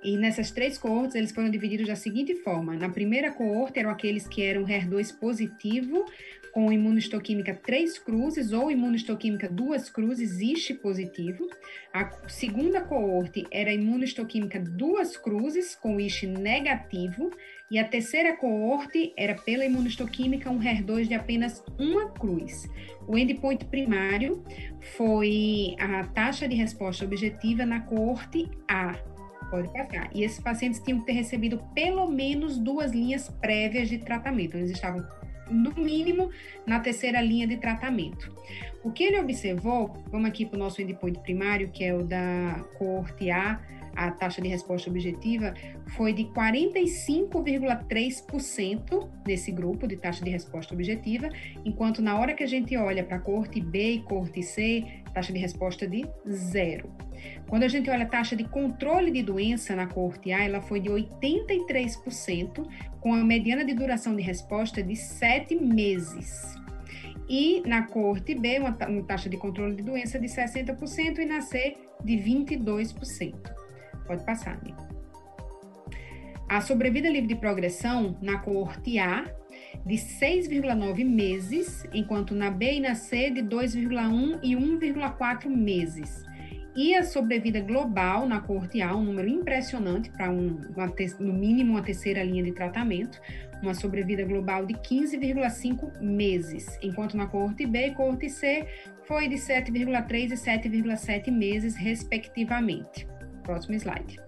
E 0.03 0.17
nessas 0.17 0.51
três 0.51 0.79
coortes, 0.79 1.15
eles 1.15 1.31
foram 1.31 1.51
divididos 1.51 1.87
da 1.87 1.95
seguinte 1.95 2.35
forma. 2.37 2.75
Na 2.75 2.89
primeira 2.89 3.31
coorte, 3.31 3.79
eram 3.79 3.91
aqueles 3.91 4.27
que 4.27 4.43
eram 4.43 4.65
HER2 4.65 5.19
positivo, 5.19 6.07
com 6.53 6.73
imunohistoquímica 6.73 7.55
3 7.55 7.99
cruzes 7.99 8.53
ou 8.53 8.71
imunohistoquímica 8.71 9.49
2 9.49 9.91
cruzes, 9.91 10.41
ISH 10.41 10.75
positivo. 10.83 11.49
A 11.93 12.11
segunda 12.29 12.81
coorte 12.81 13.47
era 13.51 13.73
imunohistoquímica 13.73 14.61
2 14.61 15.17
cruzes, 15.17 15.75
com 15.75 16.01
ISH 16.01 16.25
negativo. 16.25 17.31
E 17.71 17.79
a 17.79 17.85
terceira 17.85 18.37
coorte 18.37 19.13
era 19.17 19.35
pela 19.35 19.65
imunohistoquímica 19.65 20.51
um 20.51 20.59
HER2 20.59 21.07
de 21.07 21.15
apenas 21.15 21.63
uma 21.79 22.11
cruz. 22.11 22.69
O 23.07 23.17
endpoint 23.17 23.65
primário 23.67 24.45
foi 24.97 25.77
a 25.79 26.05
taxa 26.09 26.49
de 26.49 26.57
resposta 26.57 27.05
objetiva 27.05 27.65
na 27.65 27.81
coorte 27.81 28.49
A. 28.69 28.97
E 30.15 30.23
esses 30.23 30.39
pacientes 30.39 30.81
tinham 30.81 31.01
que 31.01 31.07
ter 31.07 31.13
recebido 31.13 31.59
pelo 31.75 32.09
menos 32.09 32.57
duas 32.57 32.93
linhas 32.93 33.29
prévias 33.41 33.89
de 33.89 33.99
tratamento. 33.99 34.57
Eles 34.57 34.71
estavam 34.71 35.05
no 35.51 35.75
mínimo, 35.75 36.31
na 36.67 36.81
terceira 36.81 37.21
linha 37.21 37.47
de 37.47 37.57
tratamento. 37.57 38.33
O 38.83 38.91
que 38.91 39.05
ele 39.05 39.19
observou, 39.19 39.95
vamos 40.11 40.29
aqui 40.29 40.47
para 40.47 40.57
o 40.57 40.59
nosso 40.59 40.81
endpoint 40.81 41.21
primário, 41.21 41.71
que 41.71 41.85
é 41.85 41.95
o 41.95 42.03
da 42.03 42.65
coorte 42.79 43.31
A, 43.31 43.61
a 43.95 44.11
taxa 44.11 44.43
de 44.43 44.49
resposta 44.49 44.91
objetiva 44.91 45.55
foi 45.97 46.13
de 46.13 46.25
45,3% 46.27 49.09
nesse 49.27 49.51
grupo 49.53 49.87
de 49.87 49.97
taxa 49.97 50.25
de 50.25 50.31
resposta 50.31 50.75
objetiva, 50.75 51.29
enquanto 51.65 52.03
na 52.03 52.19
hora 52.19 52.35
que 52.35 52.43
a 52.43 52.47
gente 52.47 52.77
olha 52.77 53.05
para 53.05 53.17
a 53.17 53.21
coorte 53.21 53.61
B 53.61 53.93
e 53.93 54.03
coorte 54.03 54.43
C, 54.43 54.85
taxa 55.13 55.33
de 55.33 55.39
resposta 55.39 55.87
de 55.87 56.05
zero. 56.29 56.91
Quando 57.49 57.65
a 57.65 57.69
gente 57.69 57.91
olha 57.91 58.05
a 58.05 58.09
taxa 58.09 58.35
de 58.35 58.45
controle 58.45 59.11
de 59.11 59.23
doença 59.23 59.77
na 59.77 59.87
coorte 59.87 60.33
A, 60.33 60.43
ela 60.43 60.61
foi 60.61 60.81
de 60.81 60.89
83%, 60.89 62.67
com 63.01 63.13
a 63.13 63.25
mediana 63.25 63.65
de 63.65 63.75
duração 63.75 64.17
de 64.17 64.23
resposta 64.23 64.83
de 64.83 64.97
7 64.97 65.57
meses. 65.57 66.55
E 67.29 67.63
na 67.67 67.83
coorte 67.83 68.35
B, 68.35 68.59
uma 68.59 68.73
taxa 69.05 69.29
de 69.29 69.37
controle 69.37 69.77
de 69.77 69.83
doença 69.83 70.19
de 70.19 70.27
60% 70.27 71.19
e 71.19 71.25
na 71.25 71.41
C 71.41 71.77
de 72.05 72.15
22%. 72.15 73.60
Pode 74.11 74.25
passar, 74.25 74.59
amigo. 74.61 74.77
A 76.49 76.61
sobrevida 76.61 77.09
livre 77.09 77.29
de 77.29 77.37
progressão 77.37 78.19
na 78.21 78.41
coorte 78.41 78.99
A 78.99 79.25
de 79.87 79.95
6,9 79.95 81.05
meses, 81.05 81.87
enquanto 81.93 82.35
na 82.35 82.51
B 82.51 82.73
e 82.73 82.81
na 82.81 82.97
C 82.97 83.31
de 83.31 83.41
2,1 83.41 84.41
e 84.43 84.57
1,4 84.57 85.47
meses. 85.47 86.25
E 86.75 86.93
a 86.97 87.05
sobrevida 87.05 87.61
global 87.61 88.27
na 88.27 88.41
coorte 88.41 88.83
A, 88.83 88.97
um 88.97 89.05
número 89.05 89.29
impressionante 89.29 90.11
para 90.11 90.29
um, 90.29 90.59
no 91.21 91.33
mínimo 91.33 91.75
uma 91.75 91.83
terceira 91.83 92.25
linha 92.25 92.43
de 92.43 92.51
tratamento, 92.51 93.21
uma 93.63 93.75
sobrevida 93.75 94.25
global 94.25 94.67
de 94.67 94.75
15,5 94.75 96.01
meses, 96.01 96.77
enquanto 96.83 97.17
na 97.17 97.29
coorte 97.29 97.65
B 97.65 97.87
e 97.87 97.95
coorte 97.95 98.29
C 98.29 98.67
foi 99.07 99.29
de 99.29 99.37
7,3 99.37 100.33
e 100.33 100.35
7,7 100.35 101.31
meses, 101.31 101.77
respectivamente. 101.77 103.10
Próximo 103.43 103.75
slide. 103.75 104.19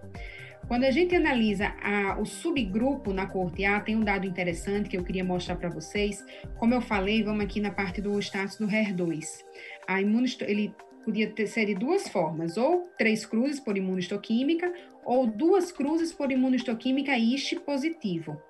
Quando 0.67 0.85
a 0.85 0.91
gente 0.91 1.13
analisa 1.15 1.73
a, 1.81 2.17
o 2.19 2.25
subgrupo 2.25 3.11
na 3.11 3.25
coorte 3.25 3.65
A, 3.65 3.81
tem 3.81 3.95
um 3.95 4.03
dado 4.03 4.25
interessante 4.25 4.89
que 4.89 4.97
eu 4.97 5.03
queria 5.03 5.23
mostrar 5.23 5.55
para 5.57 5.69
vocês. 5.69 6.25
Como 6.57 6.73
eu 6.73 6.81
falei, 6.81 7.21
vamos 7.21 7.43
aqui 7.43 7.59
na 7.59 7.71
parte 7.71 8.01
do 8.01 8.17
status 8.19 8.57
do 8.57 8.67
HER2. 8.67 9.43
A 9.87 10.01
ele 10.01 10.73
podia 11.03 11.29
ter, 11.29 11.47
ser 11.47 11.65
de 11.65 11.75
duas 11.75 12.07
formas, 12.07 12.55
ou 12.57 12.89
três 12.97 13.25
cruzes 13.25 13.59
por 13.59 13.77
imunistoquímica, 13.77 14.71
ou 15.03 15.27
duas 15.27 15.71
cruzes 15.71 16.13
por 16.13 16.31
imunistoquímica 16.31 17.17
IST 17.17 17.59
positivo. 17.59 18.41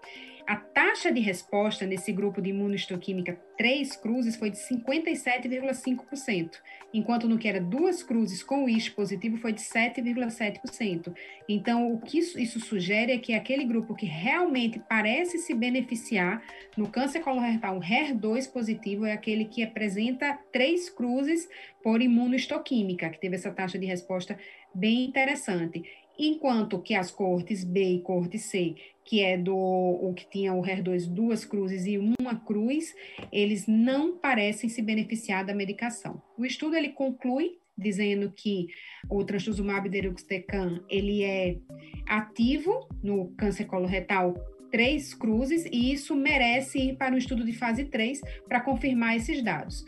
A 0.45 0.57
taxa 0.57 1.09
de 1.09 1.21
resposta 1.21 1.85
nesse 1.85 2.11
grupo 2.11 2.41
de 2.41 2.49
imunistoquímica 2.49 3.39
três 3.57 3.95
cruzes 3.95 4.35
foi 4.35 4.49
de 4.49 4.57
57,5%, 4.57 6.55
enquanto 6.93 7.29
no 7.29 7.37
que 7.37 7.47
era 7.47 7.61
duas 7.61 8.03
cruzes 8.03 8.43
com 8.43 8.65
o 8.65 8.69
IST 8.69 8.91
positivo 8.91 9.37
foi 9.37 9.53
de 9.53 9.61
7,7%. 9.61 11.15
Então, 11.47 11.93
o 11.93 12.01
que 12.01 12.19
isso, 12.19 12.37
isso, 12.37 12.59
sugere 12.59 13.13
é 13.13 13.17
que 13.17 13.33
aquele 13.33 13.63
grupo 13.63 13.95
que 13.95 14.05
realmente 14.05 14.81
parece 14.89 15.37
se 15.37 15.53
beneficiar 15.53 16.43
no 16.75 16.89
câncer 16.89 17.21
colorectal 17.21 17.79
HER2 17.79 18.51
positivo 18.51 19.05
é 19.05 19.13
aquele 19.13 19.45
que 19.45 19.63
apresenta 19.63 20.37
três 20.51 20.89
cruzes 20.89 21.47
por 21.81 22.01
imunohistoquímica, 22.01 23.09
que 23.09 23.19
teve 23.19 23.35
essa 23.35 23.51
taxa 23.51 23.79
de 23.79 23.85
resposta 23.85 24.37
bem 24.73 25.05
interessante 25.05 25.83
enquanto 26.17 26.81
que 26.81 26.93
as 26.93 27.11
cortes 27.11 27.63
B 27.63 27.95
e 27.95 28.01
corte 28.01 28.37
C, 28.37 28.75
que 29.05 29.21
é 29.21 29.37
do 29.37 29.55
o 29.55 30.13
que 30.13 30.29
tinha 30.29 30.53
o 30.53 30.61
HER2 30.61 31.07
duas 31.07 31.43
cruzes 31.45 31.85
e 31.85 31.97
uma 31.97 32.35
cruz, 32.35 32.95
eles 33.31 33.67
não 33.67 34.17
parecem 34.17 34.69
se 34.69 34.81
beneficiar 34.81 35.45
da 35.45 35.53
medicação. 35.53 36.21
O 36.37 36.45
estudo 36.45 36.75
ele 36.75 36.89
conclui 36.89 37.57
dizendo 37.77 38.31
que 38.31 38.67
o 39.09 39.23
trastuzumab 39.23 39.89
deruxtecan 39.89 40.83
ele 40.87 41.23
é 41.23 41.57
ativo 42.07 42.87
no 43.01 43.29
câncer 43.35 43.65
coloretal 43.65 44.35
três 44.73 45.13
cruzes 45.13 45.65
e 45.71 45.93
isso 45.93 46.15
merece 46.15 46.79
ir 46.79 46.97
para 46.97 47.13
um 47.13 47.17
estudo 47.17 47.45
de 47.45 47.53
fase 47.53 47.85
3 47.85 48.19
para 48.47 48.59
confirmar 48.59 49.15
esses 49.15 49.43
dados. 49.43 49.85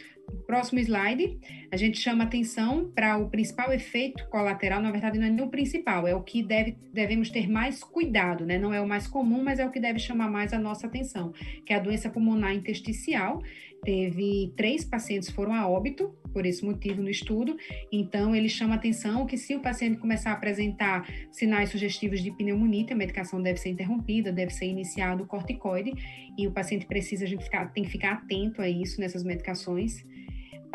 Próximo 0.48 0.80
slide, 0.80 1.40
a 1.72 1.78
gente 1.78 2.00
chama 2.00 2.24
atenção 2.24 2.92
para 2.94 3.18
o 3.18 3.30
principal 3.30 3.74
efeito 3.74 4.28
colateral, 4.30 4.80
na 4.80 4.92
verdade 4.92 5.18
não 5.18 5.26
é 5.26 5.30
nem 5.30 5.44
o 5.44 5.50
principal, 5.50 6.08
é 6.08 6.14
o 6.14 6.22
que 6.22 6.44
deve, 6.44 6.78
devemos 6.94 7.32
ter 7.32 7.50
mais 7.50 7.84
cuidado, 7.84 8.46
né? 8.46 8.60
Não 8.60 8.72
é 8.72 8.80
o 8.80 8.88
mais 8.88 9.08
comum, 9.08 9.44
mas 9.44 9.58
é 9.58 9.66
o 9.66 9.72
que 9.72 9.80
deve 9.80 9.98
chamar 9.98 10.30
mais 10.30 10.54
a 10.54 10.60
nossa 10.60 10.86
atenção, 10.86 11.34
que 11.66 11.74
é 11.74 11.76
a 11.76 11.80
doença 11.80 12.12
pulmonar 12.12 12.54
intersticial. 12.54 13.42
Teve 13.84 14.54
três 14.56 14.84
pacientes 14.84 15.30
foram 15.30 15.54
a 15.54 15.68
óbito 15.68 16.16
por 16.32 16.46
esse 16.46 16.64
motivo 16.64 17.02
no 17.02 17.10
estudo, 17.10 17.58
então 17.92 18.36
ele 18.36 18.50
chama 18.50 18.76
atenção 18.76 19.26
que 19.26 19.38
se 19.38 19.56
o 19.56 19.60
paciente 19.62 19.98
começar 19.98 20.32
a 20.32 20.34
apresentar 20.34 21.08
sinais 21.32 21.70
sugestivos 21.70 22.22
de 22.22 22.32
pneumonia, 22.32 22.86
a 22.92 22.96
medicação 22.96 23.42
deve 23.42 23.60
ser 23.60 23.70
interrompida, 23.70 24.32
deve 24.32 24.52
ser 24.52 24.66
iniciado 24.66 25.24
o 25.24 25.28
corticoide, 25.28 25.92
e 26.38 26.48
o 26.48 26.52
paciente 26.52 26.86
precisa, 26.86 27.26
a 27.26 27.28
gente 27.28 27.44
ficar, 27.44 27.72
tem 27.74 27.84
que 27.84 27.90
ficar 27.90 28.14
atento 28.14 28.62
a 28.62 28.70
isso 28.70 29.00
nessas 29.00 29.24
medicações 29.24 30.06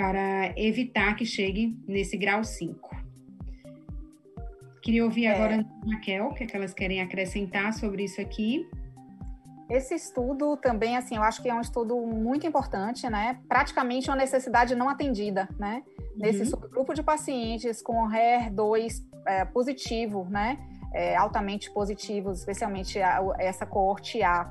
para 0.01 0.55
evitar 0.57 1.15
que 1.15 1.27
chegue 1.27 1.79
nesse 1.87 2.17
grau 2.17 2.43
5. 2.43 2.97
Queria 4.81 5.05
ouvir 5.05 5.27
é. 5.27 5.35
agora 5.35 5.61
a 5.61 5.91
Raquel, 5.91 6.29
o 6.29 6.35
que, 6.35 6.45
é 6.45 6.47
que 6.47 6.57
elas 6.57 6.73
querem 6.73 7.03
acrescentar 7.03 7.75
sobre 7.75 8.05
isso 8.05 8.19
aqui. 8.19 8.67
Esse 9.69 9.95
estudo 9.95 10.57
também, 10.57 10.97
assim, 10.97 11.17
eu 11.17 11.23
acho 11.23 11.43
que 11.43 11.51
é 11.51 11.55
um 11.55 11.61
estudo 11.61 11.99
muito 11.99 12.47
importante, 12.47 13.11
né? 13.11 13.39
Praticamente 13.47 14.09
uma 14.09 14.17
necessidade 14.17 14.75
não 14.75 14.89
atendida, 14.89 15.47
né? 15.59 15.83
Uhum. 15.99 16.07
Nesse 16.17 16.47
subgrupo 16.47 16.95
de 16.95 17.03
pacientes 17.03 17.83
com 17.83 18.09
HER2 18.09 19.05
é, 19.27 19.45
positivo, 19.45 20.27
né? 20.31 20.59
É, 20.95 21.15
altamente 21.15 21.71
positivos, 21.71 22.39
especialmente 22.39 22.99
a, 22.99 23.21
essa 23.39 23.67
coorte 23.67 24.23
A 24.23 24.51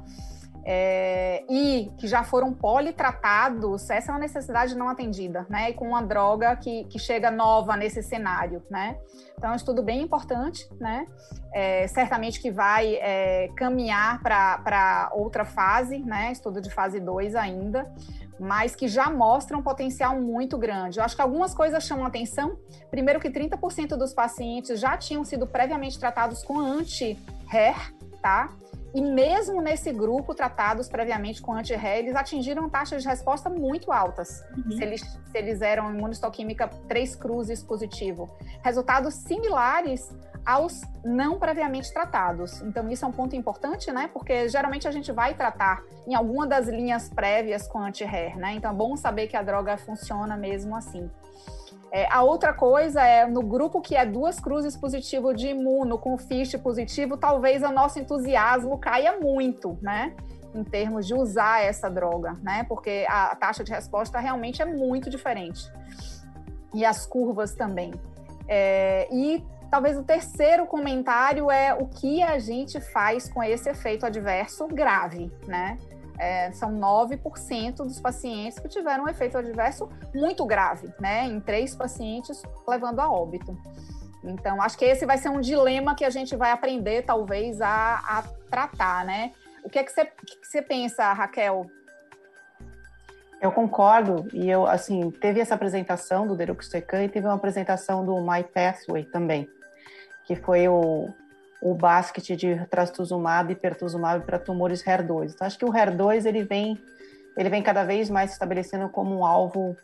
é, 0.72 1.44
e 1.50 1.92
que 1.98 2.08
já 2.08 2.24
foram 2.24 2.54
politratados, 2.54 3.90
essa 3.90 4.12
é 4.12 4.14
uma 4.14 4.20
necessidade 4.20 4.78
não 4.78 4.88
atendida, 4.88 5.48
né? 5.50 5.72
E 5.72 5.74
com 5.74 5.88
uma 5.88 6.04
droga 6.04 6.56
que, 6.58 6.84
que 6.84 7.00
chega 7.00 7.32
nova 7.32 7.76
nesse 7.76 8.04
cenário, 8.04 8.62
né? 8.70 8.96
Então, 9.36 9.50
é 9.50 9.54
um 9.54 9.56
estudo 9.56 9.82
bem 9.82 10.04
importante, 10.04 10.70
né? 10.80 11.08
É, 11.56 11.88
certamente 11.88 12.40
que 12.40 12.52
vai 12.52 12.94
é, 13.02 13.50
caminhar 13.58 14.22
para 14.22 15.10
outra 15.14 15.44
fase, 15.44 15.98
né? 15.98 16.32
Estudo 16.32 16.62
de 16.62 16.70
fase 16.70 17.00
2 17.00 17.34
ainda, 17.34 17.92
mas 18.40 18.76
que 18.76 18.88
já 18.88 19.10
mostra 19.10 19.58
um 19.58 19.64
potencial 19.64 20.22
muito 20.22 20.56
grande. 20.56 21.00
Eu 21.00 21.04
acho 21.04 21.16
que 21.16 21.22
algumas 21.24 21.52
coisas 21.52 21.84
chamam 21.84 22.06
atenção. 22.06 22.60
Primeiro 22.92 23.20
que 23.20 23.32
30% 23.32 23.98
dos 23.98 24.14
pacientes 24.14 24.80
já 24.80 24.96
tinham 24.96 25.26
sido 25.26 25.48
previamente 25.48 25.98
tratados 25.98 26.44
com 26.44 26.60
anti-HER, 26.60 27.92
tá? 28.22 28.52
E 28.94 29.02
mesmo 29.02 29.62
nesse 29.62 29.92
grupo 29.92 30.34
tratados 30.34 30.90
previamente 30.90 31.42
com 31.42 31.54
anti-RE, 31.54 32.00
eles 32.00 32.16
atingiram 32.16 32.70
taxas 32.70 33.04
de 33.04 33.10
resposta 33.10 33.50
muito 33.50 33.92
altas, 33.92 34.44
uhum. 34.58 34.72
se, 34.72 34.84
eles, 34.84 35.02
se 35.02 35.38
eles 35.38 35.62
eram 35.62 35.94
imunistoquímica 35.94 36.68
3 36.88 37.16
cruzes 37.16 37.64
positivo. 37.64 38.30
Resultados 38.64 39.14
similares 39.14 40.10
aos 40.46 40.82
não 41.04 41.38
previamente 41.38 41.94
tratados. 41.94 42.62
Então, 42.62 42.90
isso 42.90 43.06
é 43.06 43.08
um 43.08 43.12
ponto 43.12 43.36
importante, 43.36 43.92
né? 43.92 44.10
Porque 44.12 44.48
geralmente 44.50 44.88
a 44.88 44.92
gente 44.92 45.12
vai 45.12 45.34
tratar 45.34 45.84
em 46.08 46.16
alguma 46.16 46.48
das 46.48 46.68
linhas 46.68 47.10
prévias 47.10 47.68
com 47.68 47.80
anti-RER, 47.80 48.38
né? 48.38 48.54
Então, 48.54 48.72
é 48.72 48.74
bom 48.74 48.96
saber 48.96 49.28
que 49.28 49.38
a 49.38 49.44
droga 49.44 49.78
funciona 49.78 50.36
mesmo 50.36 50.76
assim. 50.76 51.10
É, 51.92 52.08
a 52.12 52.22
outra 52.22 52.54
coisa 52.54 53.02
é, 53.02 53.26
no 53.26 53.42
grupo 53.42 53.82
que 53.82 53.96
é 53.96 54.06
duas 54.06 54.40
cruzes 54.40 54.78
positivo 54.78 55.34
de 55.34 55.48
imuno 55.48 55.98
com 55.98 56.18
FISH 56.18 56.58
positivo, 56.58 57.18
talvez 57.18 57.64
o 57.64 57.72
nosso 57.72 58.00
entusiasmo 58.00 58.78
caia 58.78 59.18
muito, 59.20 59.78
né? 59.82 60.14
Em 60.54 60.64
termos 60.64 61.08
de 61.08 61.14
usar 61.14 61.64
essa 61.64 61.90
droga, 61.90 62.38
né? 62.44 62.64
Porque 62.68 63.06
a 63.10 63.36
taxa 63.36 63.64
de 63.64 63.72
resposta 63.72 64.20
realmente 64.20 64.62
é 64.62 64.66
muito 64.66 65.10
diferente. 65.10 65.72
E 66.74 66.86
as 66.86 67.06
curvas 67.06 67.54
também. 67.54 67.92
É, 68.48 69.08
e 69.12 69.44
talvez 69.72 69.98
o 69.98 70.04
terceiro 70.04 70.68
comentário 70.68 71.50
é 71.50 71.74
o 71.74 71.88
que 71.88 72.22
a 72.22 72.38
gente 72.38 72.80
faz 72.80 73.30
com 73.30 73.42
esse 73.42 73.70
efeito 73.70 74.06
adverso 74.06 74.68
grave, 74.68 75.32
né? 75.48 75.78
É, 76.20 76.52
são 76.52 76.78
9% 76.78 77.78
dos 77.78 78.00
pacientes 78.00 78.60
que 78.60 78.68
tiveram 78.68 79.06
um 79.06 79.08
efeito 79.08 79.38
adverso 79.38 79.90
muito 80.14 80.46
grave, 80.46 80.94
né? 81.00 81.26
Em 81.26 81.40
três 81.40 81.74
pacientes 81.74 82.44
levando 82.68 83.00
a 83.00 83.10
óbito. 83.10 83.58
Então, 84.24 84.62
acho 84.62 84.78
que 84.78 84.84
esse 84.84 85.06
vai 85.06 85.18
ser 85.18 85.30
um 85.30 85.40
dilema 85.40 85.96
que 85.96 86.04
a 86.04 86.10
gente 86.10 86.36
vai 86.36 86.52
aprender, 86.52 87.04
talvez, 87.04 87.62
a, 87.62 87.96
a 88.06 88.24
tratar, 88.50 89.06
né? 89.06 89.32
O 89.64 89.70
que 89.70 89.80
é 89.80 89.84
que 89.84 89.92
você, 89.92 90.06
que 90.06 90.46
você 90.46 90.62
pensa, 90.62 91.12
Raquel? 91.14 91.66
Eu 93.42 93.54
concordo, 93.54 94.28
e 94.34 94.50
eu, 94.50 94.68
assim, 94.68 95.10
teve 95.10 95.40
essa 95.40 95.56
apresentação 95.56 96.28
do 96.28 96.36
Deruxtecan 96.36 97.06
e 97.06 97.10
teve 97.10 97.26
uma 97.26 97.36
apresentação 97.36 98.06
do 98.06 98.20
My 98.20 98.44
Pathway 98.44 99.06
também, 99.06 99.50
que 100.26 100.36
foi 100.36 100.68
o, 100.68 101.08
o 101.62 101.74
basket 101.74 102.38
de 102.38 102.66
trastuzumab 102.68 103.52
e 103.52 103.56
pertuzumab 103.56 104.26
para 104.26 104.40
tumores 104.40 104.84
HER2. 104.84 105.34
Então, 105.34 105.46
acho 105.46 105.58
que 105.58 105.66
o 105.66 105.72
HER2 105.72 106.26
ele 106.26 106.44
vem 106.44 106.78
ele 107.38 107.50
vem 107.50 107.62
cada 107.62 107.84
vez 107.84 108.10
mais 108.10 108.32
se 108.32 108.36
estabelecendo 108.36 108.90
como 108.90 109.18
um 109.18 109.26
alvo 109.26 109.76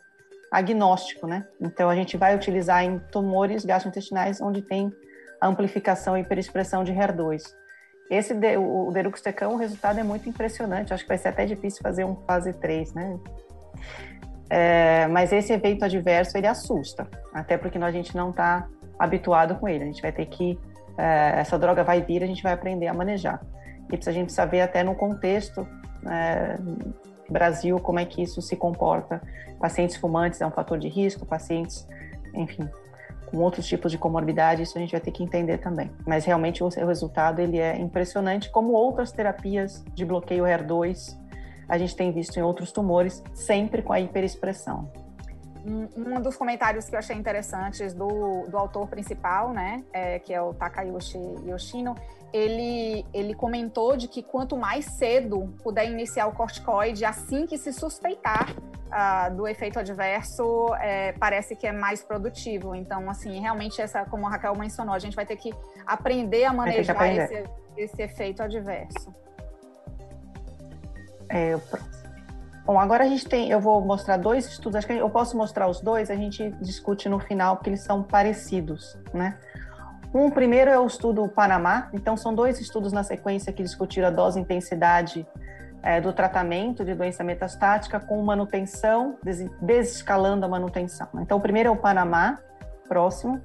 agnóstico, 0.50 1.26
né? 1.26 1.46
Então 1.60 1.88
a 1.88 1.94
gente 1.94 2.16
vai 2.16 2.34
utilizar 2.34 2.84
em 2.84 2.98
tumores 2.98 3.64
gastrointestinais 3.64 4.40
onde 4.40 4.62
tem 4.62 4.92
amplificação 5.40 6.16
e 6.16 6.20
hiperexpressão 6.20 6.84
de 6.84 6.92
HER2. 6.92 7.42
Esse 8.10 8.34
o 8.58 8.90
deruxtecan, 8.92 9.48
o 9.48 9.56
resultado 9.56 9.98
é 9.98 10.02
muito 10.02 10.28
impressionante. 10.28 10.94
Acho 10.94 11.02
que 11.02 11.08
vai 11.08 11.18
ser 11.18 11.28
até 11.28 11.44
difícil 11.44 11.82
fazer 11.82 12.04
um 12.04 12.16
fase 12.26 12.52
3, 12.52 12.94
né? 12.94 13.18
É, 14.48 15.06
mas 15.08 15.32
esse 15.32 15.52
evento 15.52 15.84
adverso 15.84 16.38
ele 16.38 16.46
assusta, 16.46 17.08
até 17.34 17.58
porque 17.58 17.78
a 17.78 17.90
gente 17.90 18.14
não 18.14 18.30
está 18.30 18.68
habituado 18.98 19.56
com 19.56 19.68
ele. 19.68 19.82
A 19.82 19.86
gente 19.86 20.00
vai 20.00 20.12
ter 20.12 20.26
que 20.26 20.58
é, 20.98 21.40
essa 21.40 21.58
droga 21.58 21.84
vai 21.84 22.00
vir, 22.02 22.22
a 22.22 22.26
gente 22.26 22.42
vai 22.42 22.52
aprender 22.52 22.86
a 22.86 22.94
manejar. 22.94 23.40
E 23.90 23.94
a 23.94 24.12
gente 24.12 24.24
precisa 24.24 24.46
ver 24.46 24.62
até 24.62 24.82
no 24.82 24.94
contexto 24.94 25.66
é, 26.08 26.56
Brasil 27.28 27.78
como 27.78 27.98
é 27.98 28.04
que 28.04 28.22
isso 28.22 28.40
se 28.42 28.56
comporta. 28.56 29.20
Pacientes 29.60 29.96
fumantes 29.96 30.40
é 30.40 30.46
um 30.46 30.50
fator 30.50 30.78
de 30.78 30.88
risco, 30.88 31.24
pacientes, 31.24 31.86
enfim, 32.34 32.68
com 33.26 33.38
outros 33.38 33.66
tipos 33.66 33.90
de 33.90 33.98
comorbidade, 33.98 34.62
isso 34.62 34.76
a 34.76 34.80
gente 34.80 34.92
vai 34.92 35.00
ter 35.00 35.10
que 35.10 35.22
entender 35.22 35.58
também. 35.58 35.90
Mas 36.06 36.24
realmente 36.24 36.62
o, 36.62 36.68
resultado 36.68 37.40
ele 37.40 37.58
é 37.58 37.76
impressionante, 37.78 38.50
como 38.50 38.72
outras 38.72 39.12
terapias 39.12 39.84
de 39.94 40.04
bloqueio 40.04 40.44
HER2 40.44 41.16
a 41.68 41.78
gente 41.78 41.96
tem 41.96 42.12
visto 42.12 42.36
em 42.38 42.42
outros 42.42 42.70
tumores, 42.70 43.22
sempre 43.34 43.82
com 43.82 43.92
a 43.92 44.00
hiperexpressão. 44.00 44.88
Um, 45.66 46.20
dos 46.20 46.36
comentários 46.36 46.88
que 46.88 46.94
eu 46.94 46.98
achei 46.98 47.16
interessantes 47.16 47.92
do, 47.92 48.46
do 48.46 48.56
autor 48.56 48.86
principal, 48.86 49.50
né, 49.52 49.82
é, 49.92 50.20
que 50.20 50.32
é 50.32 50.40
o 50.40 50.54
Takayushi 50.54 51.18
Yoshino, 51.44 51.96
ele, 52.32 53.04
ele 53.12 53.34
comentou 53.34 53.96
de 53.96 54.06
que 54.06 54.22
quanto 54.22 54.56
mais 54.56 54.84
cedo 54.84 55.52
puder 55.62 55.90
iniciar 55.90 56.26
o 56.28 56.32
corticoide, 56.32 57.04
assim 57.04 57.46
que 57.46 57.58
se 57.58 57.72
suspeitar 57.72 58.54
uh, 58.86 59.34
do 59.34 59.46
efeito 59.46 59.78
adverso, 59.78 60.74
é, 60.76 61.12
parece 61.12 61.56
que 61.56 61.66
é 61.66 61.72
mais 61.72 62.02
produtivo. 62.02 62.74
Então, 62.74 63.08
assim, 63.10 63.40
realmente, 63.40 63.80
essa, 63.80 64.04
como 64.04 64.26
a 64.26 64.30
Raquel 64.30 64.54
mencionou, 64.56 64.94
a 64.94 64.98
gente 64.98 65.16
vai 65.16 65.26
ter 65.26 65.36
que 65.36 65.54
aprender 65.86 66.44
a 66.44 66.52
manejar 66.52 66.94
aprender. 66.94 67.24
Esse, 67.24 67.94
esse 67.94 68.02
efeito 68.02 68.42
adverso. 68.42 69.12
É, 71.28 71.58
Bom, 72.66 72.80
agora 72.80 73.04
a 73.04 73.06
gente 73.06 73.24
tem, 73.28 73.48
eu 73.48 73.60
vou 73.60 73.80
mostrar 73.80 74.16
dois 74.16 74.44
estudos, 74.48 74.74
acho 74.74 74.88
que 74.88 74.92
eu 74.92 75.08
posso 75.08 75.36
mostrar 75.36 75.68
os 75.68 75.80
dois, 75.80 76.10
a 76.10 76.16
gente 76.16 76.50
discute 76.60 77.08
no 77.08 77.20
final, 77.20 77.54
porque 77.54 77.70
eles 77.70 77.82
são 77.82 78.02
parecidos, 78.02 78.98
né? 79.14 79.38
Um 80.12 80.30
primeiro 80.30 80.68
é 80.68 80.78
o 80.78 80.84
estudo 80.84 81.28
Panamá, 81.28 81.88
então 81.92 82.16
são 82.16 82.34
dois 82.34 82.58
estudos 82.60 82.92
na 82.92 83.04
sequência 83.04 83.52
que 83.52 83.62
discutiram 83.62 84.08
a 84.08 84.10
dose 84.10 84.40
e 84.40 84.42
intensidade 84.42 85.24
é, 85.80 86.00
do 86.00 86.12
tratamento 86.12 86.84
de 86.84 86.92
doença 86.92 87.22
metastática 87.22 88.00
com 88.00 88.20
manutenção, 88.22 89.16
des 89.22 89.48
desescalando 89.62 90.44
a 90.44 90.48
manutenção. 90.48 91.06
Então, 91.20 91.38
o 91.38 91.40
primeiro 91.40 91.68
é 91.68 91.72
o 91.72 91.76
Panamá, 91.76 92.40
próximo, 92.88 93.40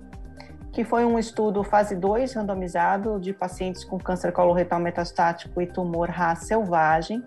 que 0.72 0.84
foi 0.84 1.06
um 1.06 1.20
estudo 1.20 1.64
fase 1.64 1.96
2 1.96 2.34
randomizado 2.34 3.20
de 3.20 3.34
pacientes 3.34 3.84
com 3.84 4.00
câncer 4.00 4.32
coloretal 4.32 4.80
metastático 4.80 5.62
e 5.62 5.68
tumor 5.68 6.10
RAS 6.10 6.48
selvagem, 6.48 7.24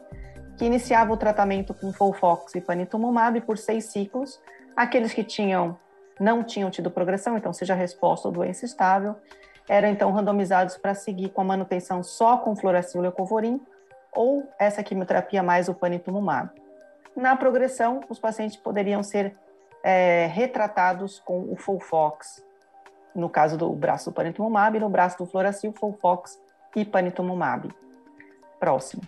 que 0.57 0.65
iniciava 0.65 1.13
o 1.13 1.17
tratamento 1.17 1.75
com 1.75 1.93
Folfox 1.93 2.55
e 2.55 2.61
panitumumab 2.61 3.41
por 3.43 3.59
seis 3.59 3.87
ciclos. 3.87 4.41
Aqueles 4.77 5.13
que 5.13 5.25
tinham 5.25 5.79
não 6.19 6.45
tinham 6.45 6.71
tido 6.71 6.91
progressão, 6.91 7.37
então 7.37 7.53
seja 7.53 7.75
resposta 7.75 8.29
ou 8.29 8.35
doença 8.35 8.65
estável, 8.65 9.17
eram 9.69 9.89
então 9.89 10.13
randomizados 10.13 10.77
para 10.77 10.95
seguir 10.95 11.31
com 11.31 11.41
a 11.41 11.45
manutenção 11.45 12.03
só 12.03 12.37
com 12.37 12.55
fluoracil 12.55 13.01
leucovorin 13.01 13.61
ou 14.13 14.49
essa 14.59 14.83
quimioterapia 14.83 15.43
mais 15.43 15.69
o 15.69 15.75
panitumumab. 15.75 16.51
Na 17.17 17.37
progressão, 17.37 18.01
os 18.09 18.19
pacientes 18.19 18.57
poderiam 18.57 19.03
ser 19.03 19.37
é, 19.83 20.27
retratados 20.27 21.21
com 21.21 21.53
o 21.53 21.57
Folfox, 21.57 22.45
no 23.15 23.29
caso 23.29 23.57
do 23.57 23.71
braço 23.71 24.11
do 24.11 24.15
panitumumab, 24.15 24.77
e 24.77 24.81
no 24.81 24.89
braço 24.89 25.19
do 25.19 25.27
fluoracil, 25.27 25.73
Folfox 25.73 26.41
e 26.75 26.85
panitumumab. 26.85 27.69
Próximo. 28.59 29.03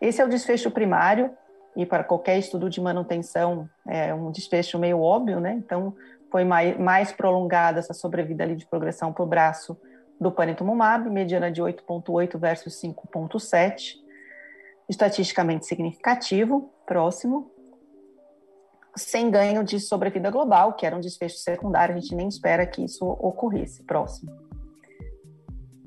Esse 0.00 0.20
é 0.20 0.24
o 0.24 0.28
desfecho 0.28 0.70
primário, 0.70 1.30
e 1.76 1.84
para 1.84 2.04
qualquer 2.04 2.38
estudo 2.38 2.70
de 2.70 2.80
manutenção 2.80 3.68
é 3.86 4.14
um 4.14 4.30
desfecho 4.30 4.78
meio 4.78 5.00
óbvio, 5.00 5.40
né? 5.40 5.54
Então, 5.54 5.94
foi 6.30 6.44
mais, 6.44 6.78
mais 6.78 7.12
prolongada 7.12 7.78
essa 7.78 7.94
sobrevida 7.94 8.44
ali 8.44 8.56
de 8.56 8.66
progressão 8.66 9.12
para 9.12 9.22
o 9.22 9.26
braço 9.26 9.76
do 10.20 10.30
panitumumab, 10.30 11.10
mediana 11.10 11.50
de 11.50 11.60
8,8 11.60 12.38
versus 12.38 12.80
5,7, 12.80 13.96
estatisticamente 14.88 15.66
significativo, 15.66 16.70
próximo, 16.86 17.50
sem 18.96 19.30
ganho 19.30 19.64
de 19.64 19.80
sobrevida 19.80 20.30
global, 20.30 20.74
que 20.74 20.86
era 20.86 20.96
um 20.96 21.00
desfecho 21.00 21.38
secundário, 21.38 21.96
a 21.96 21.98
gente 21.98 22.14
nem 22.14 22.28
espera 22.28 22.64
que 22.64 22.84
isso 22.84 23.04
ocorresse, 23.04 23.82
próximo. 23.82 24.32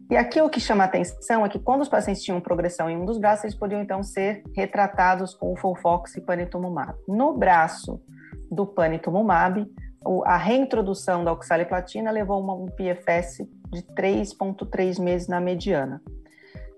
E 0.09 0.15
aqui 0.15 0.41
o 0.41 0.49
que 0.49 0.59
chama 0.59 0.85
atenção 0.85 1.45
é 1.45 1.49
que 1.49 1.59
quando 1.59 1.81
os 1.81 1.89
pacientes 1.89 2.23
tinham 2.23 2.39
progressão 2.39 2.89
em 2.89 2.95
um 2.95 3.05
dos 3.05 3.17
braços, 3.17 3.43
eles 3.43 3.57
podiam 3.57 3.81
então 3.81 4.01
ser 4.01 4.41
retratados 4.55 5.33
com 5.33 5.53
o 5.53 5.55
e 6.15 6.21
panitumumab. 6.21 6.97
No 7.09 7.37
braço 7.37 8.01
do 8.49 8.65
panitumumab, 8.65 9.69
a 10.25 10.37
reintrodução 10.37 11.25
da 11.25 11.33
oxaliplatina 11.33 12.09
levou 12.09 12.49
a 12.49 12.55
um 12.55 12.67
PFS 12.67 13.45
de 13.69 13.81
3,3 13.93 15.01
meses 15.01 15.27
na 15.27 15.41
mediana. 15.41 16.01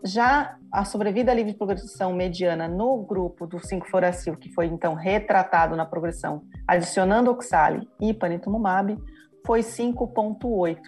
Já 0.03 0.55
a 0.71 0.83
sobrevida 0.83 1.31
livre 1.31 1.51
de 1.51 1.57
progressão 1.57 2.13
mediana 2.13 2.67
no 2.67 2.97
grupo 3.03 3.45
do 3.45 3.57
5-fluoracil, 3.57 4.37
que 4.37 4.51
foi 4.53 4.65
então 4.65 4.95
retratado 4.95 5.75
na 5.75 5.85
progressão, 5.85 6.41
adicionando 6.67 7.29
oxali 7.29 7.87
e 8.01 8.11
panitumumab, 8.11 8.97
foi 9.45 9.59
5,8 9.59 10.79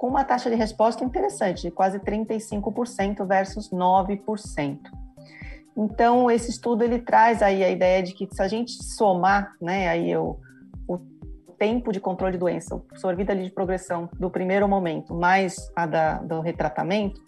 com 0.00 0.08
uma 0.08 0.24
taxa 0.24 0.48
de 0.48 0.56
resposta 0.56 1.04
interessante, 1.04 1.60
de 1.60 1.70
quase 1.70 1.98
35% 2.00 3.22
versus 3.26 3.68
9%. 3.68 4.78
Então, 5.76 6.30
esse 6.30 6.48
estudo 6.48 6.82
ele 6.82 7.00
traz 7.00 7.42
aí 7.42 7.62
a 7.62 7.68
ideia 7.68 8.02
de 8.02 8.14
que 8.14 8.26
se 8.32 8.40
a 8.40 8.48
gente 8.48 8.82
somar, 8.82 9.52
né, 9.60 9.90
aí 9.90 10.16
o, 10.16 10.38
o 10.88 10.96
tempo 11.58 11.92
de 11.92 12.00
controle 12.00 12.32
de 12.32 12.38
doença, 12.38 12.82
sobrevida 12.96 13.36
de 13.36 13.50
progressão 13.50 14.08
do 14.18 14.30
primeiro 14.30 14.66
momento, 14.66 15.14
mais 15.14 15.70
a 15.76 15.84
da, 15.84 16.14
do 16.14 16.40
retratamento, 16.40 17.20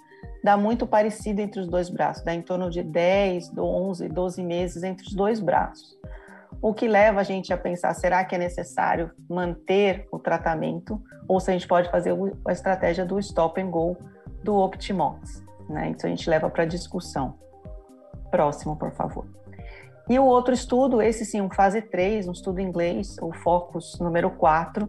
dá 0.43 0.57
muito 0.57 0.87
parecido 0.87 1.43
entre 1.43 1.61
os 1.61 1.69
dois 1.69 1.91
braços, 1.91 2.25
dá 2.25 2.35
em 2.35 2.41
torno 2.41 2.71
de 2.71 2.83
10, 2.83 3.53
11, 3.55 4.09
12 4.09 4.43
meses 4.43 4.83
entre 4.83 5.07
os 5.09 5.13
dois 5.13 5.41
braços 5.41 5.95
o 6.63 6.73
que 6.73 6.87
leva 6.87 7.21
a 7.21 7.25
gente 7.25 7.53
a 7.53 7.59
pensar: 7.59 7.93
será 7.93 8.25
que 8.25 8.37
é 8.37 8.39
necessário 8.39 9.11
manter 9.29 10.07
o 10.13 10.19
tratamento 10.19 11.03
ou 11.29 11.41
se 11.41 11.51
a 11.51 11.53
gente 11.53 11.67
pode 11.67 11.91
fazer 11.91 12.15
a 12.47 12.53
estratégia 12.53 13.05
do 13.05 13.19
stop 13.19 13.61
and 13.61 13.71
go 13.71 13.97
do 14.45 14.55
Optimox? 14.55 15.45
Né? 15.69 15.89
Então 15.89 16.09
a 16.09 16.15
gente 16.15 16.31
leva 16.31 16.49
para 16.49 16.65
discussão. 16.65 17.37
Próximo, 18.31 18.77
por 18.77 18.93
favor. 18.93 19.27
E 20.09 20.19
o 20.19 20.25
outro 20.25 20.55
estudo, 20.55 21.03
esse 21.03 21.25
sim, 21.25 21.41
um 21.41 21.51
fase 21.51 21.83
3, 21.83 22.29
um 22.29 22.33
estudo 22.33 22.61
inglês, 22.61 23.17
o 23.21 23.33
Focus 23.33 23.99
número 24.01 24.31
4, 24.31 24.89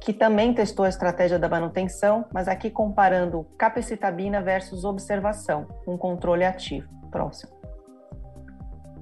que 0.00 0.12
também 0.12 0.52
testou 0.52 0.84
a 0.84 0.88
estratégia 0.88 1.38
da 1.38 1.48
manutenção, 1.48 2.26
mas 2.32 2.48
aqui 2.48 2.70
comparando 2.70 3.46
capecitabina 3.56 4.42
versus 4.42 4.84
observação, 4.84 5.66
um 5.86 5.96
controle 5.96 6.44
ativo. 6.44 6.88
Próximo. 7.10 7.61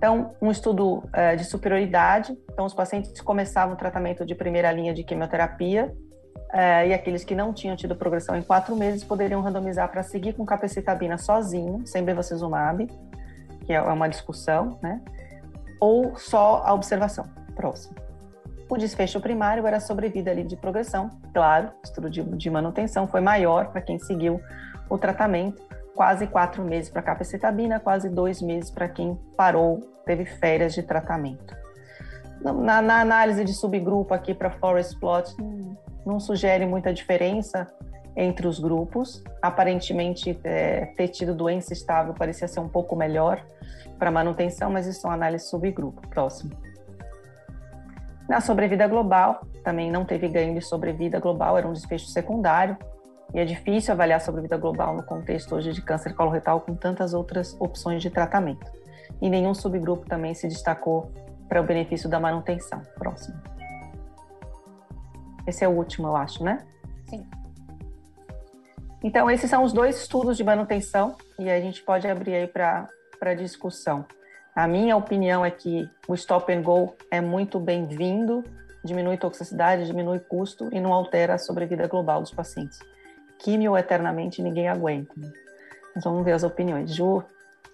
Então, 0.00 0.34
um 0.40 0.50
estudo 0.50 1.04
é, 1.12 1.36
de 1.36 1.44
superioridade. 1.44 2.34
Então, 2.50 2.64
os 2.64 2.72
pacientes 2.72 3.20
começavam 3.20 3.74
o 3.74 3.76
tratamento 3.76 4.24
de 4.24 4.34
primeira 4.34 4.72
linha 4.72 4.94
de 4.94 5.04
quimioterapia 5.04 5.94
é, 6.54 6.88
e 6.88 6.94
aqueles 6.94 7.22
que 7.22 7.34
não 7.34 7.52
tinham 7.52 7.76
tido 7.76 7.94
progressão 7.94 8.34
em 8.34 8.40
quatro 8.40 8.74
meses 8.74 9.04
poderiam 9.04 9.42
randomizar 9.42 9.90
para 9.90 10.02
seguir 10.02 10.32
com 10.32 10.46
capecitabina 10.46 11.18
sozinho, 11.18 11.86
sem 11.86 12.02
bevacizumab, 12.02 12.88
que 13.66 13.74
é 13.74 13.82
uma 13.82 14.08
discussão, 14.08 14.78
né? 14.82 15.02
Ou 15.78 16.16
só 16.16 16.62
a 16.64 16.72
observação. 16.72 17.26
Próximo. 17.54 17.94
O 18.70 18.78
desfecho 18.78 19.20
primário 19.20 19.66
era 19.66 19.80
sobrevida 19.80 20.30
ali 20.30 20.44
de 20.44 20.56
progressão, 20.56 21.10
claro, 21.34 21.68
o 21.68 21.84
estudo 21.84 22.08
de, 22.08 22.22
de 22.22 22.48
manutenção 22.48 23.06
foi 23.06 23.20
maior 23.20 23.70
para 23.70 23.82
quem 23.82 23.98
seguiu 23.98 24.40
o 24.88 24.96
tratamento, 24.96 25.62
quase 26.00 26.26
quatro 26.26 26.64
meses 26.64 26.88
para 26.88 27.02
capecitabina, 27.02 27.78
quase 27.78 28.08
dois 28.08 28.40
meses 28.40 28.70
para 28.70 28.88
quem 28.88 29.18
parou, 29.36 29.80
teve 30.06 30.24
férias 30.24 30.72
de 30.72 30.82
tratamento. 30.82 31.54
Na, 32.40 32.80
na 32.80 33.02
análise 33.02 33.44
de 33.44 33.52
subgrupo 33.52 34.14
aqui 34.14 34.32
para 34.32 34.50
Forest 34.50 34.98
Plot, 34.98 35.36
não 36.06 36.18
sugere 36.18 36.64
muita 36.64 36.90
diferença 36.90 37.70
entre 38.16 38.46
os 38.46 38.58
grupos. 38.58 39.22
Aparentemente, 39.42 40.40
é, 40.42 40.86
ter 40.96 41.08
tido 41.08 41.34
doença 41.34 41.74
estável 41.74 42.14
parecia 42.14 42.48
ser 42.48 42.60
um 42.60 42.68
pouco 42.68 42.96
melhor 42.96 43.44
para 43.98 44.10
manutenção, 44.10 44.70
mas 44.70 44.86
isso 44.86 45.06
é 45.06 45.10
uma 45.10 45.16
análise 45.16 45.50
subgrupo. 45.50 46.08
Próximo. 46.08 46.52
Na 48.26 48.40
sobrevida 48.40 48.88
global, 48.88 49.42
também 49.62 49.90
não 49.90 50.06
teve 50.06 50.28
ganho 50.28 50.54
de 50.54 50.62
sobrevida 50.62 51.20
global, 51.20 51.58
era 51.58 51.68
um 51.68 51.74
desfecho 51.74 52.06
secundário. 52.06 52.74
E 53.32 53.38
é 53.38 53.44
difícil 53.44 53.92
avaliar 53.92 54.16
a 54.16 54.20
sobrevida 54.20 54.56
global 54.56 54.94
no 54.94 55.02
contexto 55.02 55.54
hoje 55.54 55.72
de 55.72 55.82
câncer 55.82 56.14
coloretal 56.14 56.60
com 56.60 56.74
tantas 56.74 57.14
outras 57.14 57.56
opções 57.60 58.02
de 58.02 58.10
tratamento. 58.10 58.70
E 59.20 59.30
nenhum 59.30 59.54
subgrupo 59.54 60.06
também 60.06 60.34
se 60.34 60.48
destacou 60.48 61.12
para 61.48 61.60
o 61.60 61.64
benefício 61.64 62.08
da 62.08 62.18
manutenção. 62.18 62.82
Próximo. 62.96 63.40
Esse 65.46 65.64
é 65.64 65.68
o 65.68 65.72
último, 65.72 66.08
eu 66.08 66.16
acho, 66.16 66.42
né? 66.44 66.64
Sim. 67.08 67.26
Então, 69.02 69.30
esses 69.30 69.48
são 69.48 69.64
os 69.64 69.72
dois 69.72 69.96
estudos 69.96 70.36
de 70.36 70.44
manutenção 70.44 71.16
e 71.38 71.50
a 71.50 71.60
gente 71.60 71.82
pode 71.82 72.06
abrir 72.06 72.34
aí 72.34 72.46
para 72.46 73.34
discussão. 73.34 74.04
A 74.54 74.66
minha 74.66 74.96
opinião 74.96 75.44
é 75.44 75.50
que 75.50 75.88
o 76.06 76.14
stop 76.14 76.52
and 76.52 76.62
go 76.62 76.94
é 77.10 77.20
muito 77.20 77.58
bem-vindo, 77.58 78.44
diminui 78.84 79.16
toxicidade, 79.16 79.86
diminui 79.86 80.18
custo 80.18 80.68
e 80.72 80.80
não 80.80 80.92
altera 80.92 81.34
a 81.34 81.38
sobrevida 81.38 81.86
global 81.86 82.20
dos 82.20 82.32
pacientes. 82.32 82.78
Químio 83.40 83.76
eternamente 83.76 84.42
ninguém 84.42 84.68
aguenta. 84.68 85.12
Mas 85.94 86.04
vamos 86.04 86.24
ver 86.24 86.32
as 86.32 86.42
opiniões. 86.42 86.94
Ju, 86.94 87.22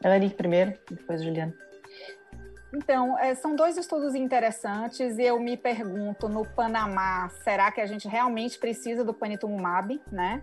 Anne 0.03 0.31
primeiro, 0.31 0.75
depois 0.91 1.23
Juliana. 1.23 1.55
Então, 2.75 3.19
é, 3.19 3.35
são 3.35 3.57
dois 3.57 3.77
estudos 3.77 4.15
interessantes 4.15 5.17
e 5.19 5.23
eu 5.23 5.39
me 5.41 5.57
pergunto, 5.57 6.29
no 6.29 6.45
Panamá, 6.45 7.29
será 7.43 7.71
que 7.71 7.81
a 7.81 7.87
gente 7.87 8.07
realmente 8.07 8.59
precisa 8.59 9.05
do 9.05 9.15
panitumumab, 9.15 10.01
né? 10.11 10.43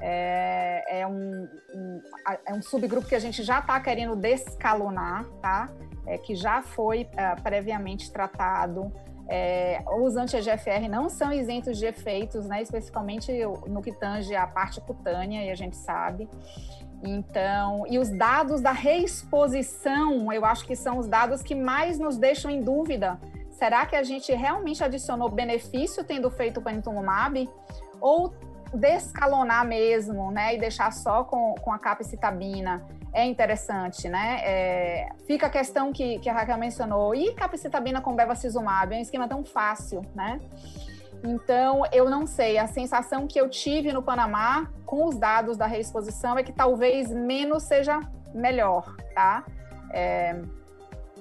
É, 0.00 1.00
é, 1.00 1.06
um, 1.06 1.48
um, 1.74 2.02
é 2.46 2.52
um 2.52 2.62
subgrupo 2.62 3.06
que 3.06 3.14
a 3.14 3.18
gente 3.18 3.42
já 3.42 3.60
está 3.60 3.78
querendo 3.80 4.16
descalonar, 4.16 5.24
tá? 5.40 5.68
É, 6.06 6.18
que 6.18 6.34
já 6.34 6.62
foi 6.62 7.02
uh, 7.02 7.42
previamente 7.42 8.10
tratado. 8.12 8.92
É, 9.28 9.82
os 9.98 10.16
anti-EGFR 10.16 10.88
não 10.88 11.08
são 11.08 11.32
isentos 11.32 11.78
de 11.78 11.86
efeitos, 11.86 12.46
né? 12.46 12.62
Especificamente 12.62 13.32
no 13.66 13.80
que 13.80 13.92
tange 13.92 14.34
a 14.34 14.46
parte 14.46 14.80
cutânea, 14.80 15.44
e 15.44 15.50
a 15.50 15.54
gente 15.54 15.76
sabe. 15.76 16.28
Então, 17.02 17.86
e 17.86 17.98
os 17.98 18.10
dados 18.10 18.60
da 18.60 18.72
reexposição, 18.72 20.32
eu 20.32 20.44
acho 20.44 20.66
que 20.66 20.74
são 20.76 20.98
os 20.98 21.06
dados 21.06 21.42
que 21.42 21.54
mais 21.54 21.98
nos 21.98 22.16
deixam 22.16 22.50
em 22.50 22.62
dúvida. 22.62 23.18
Será 23.50 23.86
que 23.86 23.94
a 23.94 24.02
gente 24.02 24.32
realmente 24.32 24.82
adicionou 24.82 25.28
benefício 25.28 26.02
tendo 26.04 26.30
feito 26.30 26.60
o 26.60 26.62
panitumumab? 26.62 27.48
Ou 28.00 28.34
descalonar 28.74 29.64
mesmo, 29.64 30.32
né, 30.32 30.56
e 30.56 30.58
deixar 30.58 30.92
só 30.92 31.22
com, 31.22 31.54
com 31.60 31.72
a 31.72 31.78
capicitabina 31.78 32.84
é 33.14 33.24
interessante, 33.24 34.08
né? 34.08 34.40
É, 34.42 35.08
fica 35.26 35.46
a 35.46 35.50
questão 35.50 35.92
que, 35.92 36.18
que 36.18 36.28
a 36.28 36.32
Raquel 36.32 36.58
mencionou, 36.58 37.14
e 37.14 37.32
capicitabina 37.32 38.00
com 38.00 38.14
bevacizumab? 38.14 38.92
É 38.92 38.98
um 38.98 39.00
esquema 39.00 39.28
tão 39.28 39.44
fácil, 39.44 40.02
né? 40.14 40.40
Então, 41.22 41.84
eu 41.92 42.10
não 42.10 42.26
sei, 42.26 42.58
a 42.58 42.66
sensação 42.66 43.26
que 43.26 43.40
eu 43.40 43.48
tive 43.48 43.92
no 43.92 44.02
Panamá 44.02 44.68
com 44.84 45.06
os 45.06 45.16
dados 45.16 45.56
da 45.56 45.66
reexposição 45.66 46.36
é 46.36 46.42
que 46.42 46.52
talvez 46.52 47.10
menos 47.10 47.62
seja 47.62 48.00
melhor, 48.34 48.94
tá? 49.14 49.44
É, 49.90 50.42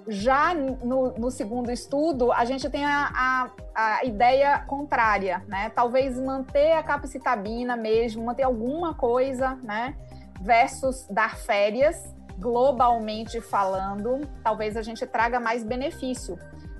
já 0.07 0.53
no, 0.53 1.13
no, 1.13 1.31
segundo 1.31 1.71
estudo, 1.71 2.33
a 2.33 2.43
gente 2.43 2.69
tem 2.69 2.83
a, 2.83 3.11
a, 3.13 3.49
a, 3.75 4.03
ideia 4.03 4.59
contrária, 4.67 5.43
né? 5.47 5.69
Talvez 5.69 6.19
manter 6.19 6.73
a 6.73 6.83
capicitabina 6.83 7.77
mesmo, 7.77 8.25
manter 8.25 8.43
alguma 8.43 8.93
coisa, 8.93 9.57
né? 9.63 9.95
Versus 10.43 11.07
dar 11.09 11.37
férias, 11.37 12.13
globalmente 12.37 13.39
falando, 13.39 14.21
talvez 14.43 14.75
a 14.75 14.81
gente 14.81 15.05
traga 15.05 15.39
mais 15.39 15.63
benefício 15.63 16.37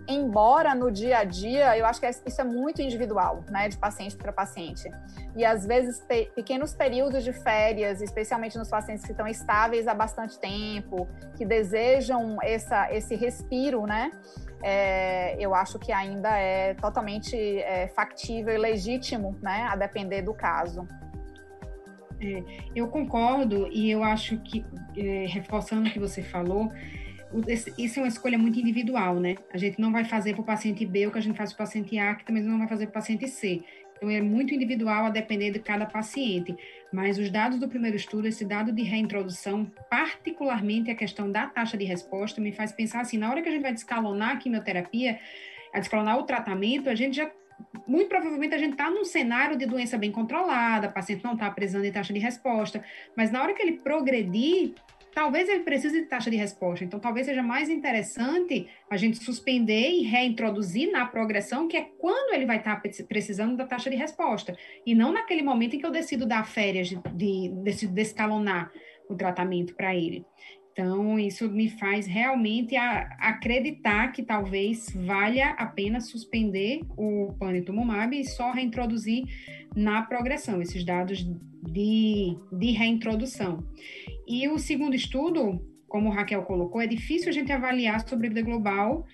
embora 0.07 0.75
no 0.75 0.91
dia 0.91 1.19
a 1.19 1.23
dia, 1.23 1.77
eu 1.77 1.85
acho 1.85 1.99
que 1.99 2.07
isso 2.07 2.41
é 2.41 2.43
muito 2.43 2.81
individual, 2.81 3.43
né, 3.49 3.69
de 3.69 3.77
paciente 3.77 4.15
para 4.15 4.31
paciente. 4.31 4.89
E 5.35 5.45
às 5.45 5.65
vezes 5.65 5.99
pe 6.01 6.25
pequenos 6.35 6.73
períodos 6.73 7.23
de 7.23 7.31
férias, 7.31 8.01
especialmente 8.01 8.57
nos 8.57 8.69
pacientes 8.69 9.05
que 9.05 9.11
estão 9.11 9.27
estáveis 9.27 9.87
há 9.87 9.93
bastante 9.93 10.37
tempo, 10.39 11.07
que 11.35 11.45
desejam 11.45 12.37
essa, 12.41 12.91
esse 12.93 13.15
respiro, 13.15 13.85
né, 13.85 14.11
é, 14.61 15.35
eu 15.39 15.53
acho 15.53 15.79
que 15.79 15.91
ainda 15.91 16.37
é 16.37 16.73
totalmente 16.75 17.35
é, 17.61 17.87
factível 17.89 18.53
e 18.53 18.57
legítimo, 18.57 19.35
né, 19.41 19.67
a 19.69 19.75
depender 19.75 20.21
do 20.21 20.33
caso. 20.33 20.87
É, 22.23 22.41
eu 22.73 22.87
concordo 22.87 23.67
e 23.71 23.91
eu 23.91 24.01
acho 24.01 24.37
que, 24.37 24.65
é, 24.95 25.25
reforçando 25.27 25.89
o 25.89 25.91
que 25.91 25.99
você 25.99 26.23
falou, 26.23 26.71
isso 27.77 27.99
é 27.99 28.03
uma 28.03 28.07
escolha 28.07 28.37
muito 28.37 28.59
individual, 28.59 29.19
né? 29.19 29.35
A 29.51 29.57
gente 29.57 29.81
não 29.81 29.91
vai 29.91 30.05
fazer 30.05 30.33
para 30.33 30.41
o 30.41 30.45
paciente 30.45 30.85
B 30.85 31.07
o 31.07 31.11
que 31.11 31.17
a 31.17 31.21
gente 31.21 31.35
faz 31.35 31.51
para 31.51 31.63
o 31.63 31.67
paciente 31.67 31.97
A, 31.97 32.15
que 32.15 32.23
também 32.23 32.43
não 32.43 32.59
vai 32.59 32.67
fazer 32.67 32.85
para 32.85 32.91
o 32.91 32.93
paciente 32.93 33.27
C. 33.27 33.63
Então, 33.97 34.09
é 34.09 34.21
muito 34.21 34.53
individual 34.53 35.05
a 35.05 35.09
depender 35.09 35.51
de 35.51 35.59
cada 35.59 35.85
paciente. 35.85 36.55
Mas 36.91 37.17
os 37.17 37.29
dados 37.29 37.59
do 37.59 37.67
primeiro 37.67 37.97
estudo, 37.97 38.27
esse 38.27 38.45
dado 38.45 38.71
de 38.71 38.83
reintrodução, 38.83 39.65
particularmente 39.89 40.91
a 40.91 40.95
questão 40.95 41.31
da 41.31 41.47
taxa 41.47 41.75
de 41.75 41.85
resposta, 41.85 42.39
me 42.39 42.51
faz 42.51 42.71
pensar 42.71 43.01
assim: 43.01 43.17
na 43.17 43.29
hora 43.29 43.41
que 43.41 43.49
a 43.49 43.51
gente 43.51 43.61
vai 43.61 43.73
descalonar 43.73 44.31
a 44.31 44.37
quimioterapia, 44.37 45.19
a 45.73 45.79
descalonar 45.79 46.19
o 46.19 46.23
tratamento, 46.23 46.89
a 46.89 46.95
gente 46.95 47.15
já 47.15 47.31
muito 47.87 48.07
provavelmente 48.07 48.55
a 48.55 48.57
gente 48.57 48.73
está 48.73 48.89
num 48.89 49.03
cenário 49.03 49.57
de 49.57 49.65
doença 49.65 49.97
bem 49.97 50.11
controlada, 50.11 50.87
o 50.87 50.93
paciente 50.93 51.23
não 51.23 51.33
está 51.33 51.49
precisando 51.51 51.83
de 51.83 51.91
taxa 51.91 52.13
de 52.13 52.19
resposta, 52.19 52.83
mas 53.15 53.31
na 53.31 53.41
hora 53.41 53.53
que 53.53 53.61
ele 53.61 53.73
progredir, 53.73 54.73
talvez 55.13 55.47
ele 55.47 55.63
precise 55.63 56.01
de 56.01 56.07
taxa 56.07 56.29
de 56.29 56.37
resposta. 56.37 56.83
Então, 56.83 56.99
talvez 56.99 57.25
seja 57.25 57.43
mais 57.43 57.69
interessante 57.69 58.67
a 58.89 58.97
gente 58.97 59.23
suspender 59.23 59.89
e 59.89 60.03
reintroduzir 60.03 60.91
na 60.91 61.05
progressão, 61.05 61.67
que 61.67 61.77
é 61.77 61.81
quando 61.99 62.33
ele 62.33 62.45
vai 62.45 62.57
estar 62.57 62.81
precisando 63.07 63.55
da 63.55 63.65
taxa 63.65 63.89
de 63.89 63.95
resposta, 63.95 64.57
e 64.85 64.95
não 64.95 65.11
naquele 65.11 65.43
momento 65.43 65.75
em 65.75 65.79
que 65.79 65.85
eu 65.85 65.91
decido 65.91 66.25
dar 66.25 66.45
férias, 66.45 66.89
de, 66.89 66.99
de, 67.13 67.49
de 67.49 67.87
descalonar 67.87 68.71
o 69.09 69.15
tratamento 69.15 69.75
para 69.75 69.95
ele. 69.95 70.25
Então, 70.73 71.19
isso 71.19 71.47
me 71.51 71.69
faz 71.69 72.07
realmente 72.07 72.75
a, 72.75 73.01
acreditar 73.19 74.11
que 74.11 74.23
talvez 74.23 74.91
valha 75.05 75.51
a 75.51 75.67
pena 75.67 76.01
suspender 76.01 76.81
o 76.97 77.31
panitumumab 77.39 78.19
e 78.19 78.25
só 78.25 78.51
reintroduzir 78.51 79.23
na 79.75 80.01
progressão, 80.01 80.63
esses 80.63 80.83
dados 80.83 81.23
de, 81.71 82.35
de 82.51 82.71
reintrodução. 82.71 83.63
E 84.27 84.47
o 84.49 84.57
segundo 84.57 84.95
estudo, 84.95 85.63
como 85.87 86.09
Raquel 86.09 86.41
colocou, 86.41 86.81
é 86.81 86.87
difícil 86.87 87.29
a 87.29 87.33
gente 87.33 87.51
avaliar 87.51 88.07
sobrevida 88.07 88.41
global 88.41 89.05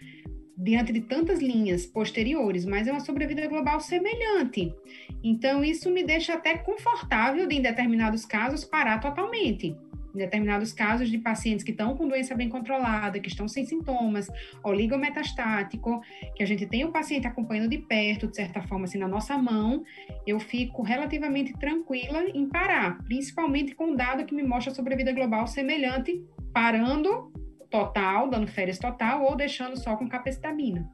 diante 0.58 0.93
de 0.93 1.02
tantas 1.02 1.39
linhas 1.39 1.86
posteriores, 1.86 2.65
mas 2.65 2.88
é 2.88 2.91
uma 2.91 3.00
sobrevida 3.02 3.45
global 3.48 3.82
semelhante. 3.82 4.74
Então, 5.22 5.62
isso 5.62 5.91
me 5.91 6.06
deixa 6.06 6.36
até 6.36 6.58
confortável 6.58 7.45
de, 7.45 7.56
em 7.56 7.62
determinados 7.62 8.26
casos, 8.26 8.63
parar 8.63 9.00
totalmente 9.00 9.76
em 10.13 10.17
determinados 10.17 10.74
casos 10.74 11.10
de 11.10 11.17
pacientes 11.17 11.63
que 11.63 11.72
estão 11.72 11.95
com 11.95 12.08
doença 12.08 12.36
bem 12.36 12.50
controlada, 12.50 13.19
que 13.19 13.28
estão 13.28 13.48
sem 13.48 13.65
sintomas, 13.65 14.28
oligometastático, 14.63 16.02
que 16.36 16.43
a 16.43 16.45
gente 16.45 16.65
tem 16.65 16.86
o 16.86 16.91
paciente 16.91 17.28
acompanhando 17.28 17.69
de 17.69 17.78
perto, 17.78 18.28
de 18.28 18.36
certa 18.36 18.62
forma, 18.62 18.86
assim, 18.86 18.98
na 18.98 19.08
nossa 19.08 19.38
mão, 19.38 19.84
eu 20.26 20.39
fico 20.39 20.82
relativamente 20.82 21.54
tranquila 21.54 22.24
em 22.34 22.48
parar, 22.48 22.98
principalmente 23.04 23.76
com 23.76 23.91
um 23.91 23.95
dado 23.95 24.26
que 24.26 24.34
me 24.34 24.43
mostra 24.43 24.72
a 24.72 24.76
sobrevida 24.76 25.12
global 25.12 25.48
semelhante, 25.48 26.24
parando 26.54 27.32
total, 27.69 28.30
dando 28.30 28.48
férias 28.48 28.80
total, 28.80 29.24
ou 29.24 29.36
deixando 29.36 29.78
só 29.78 29.95
com 29.95 30.08
capecitabina. 30.08 30.89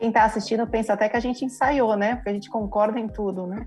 Quem 0.00 0.08
está 0.08 0.24
assistindo 0.24 0.66
pensa 0.66 0.94
até 0.94 1.10
que 1.10 1.16
a 1.16 1.20
gente 1.20 1.44
ensaiou, 1.44 1.94
né? 1.94 2.16
Porque 2.16 2.30
a 2.30 2.32
gente 2.32 2.48
concorda 2.48 2.98
em 2.98 3.06
tudo, 3.06 3.46
né? 3.46 3.66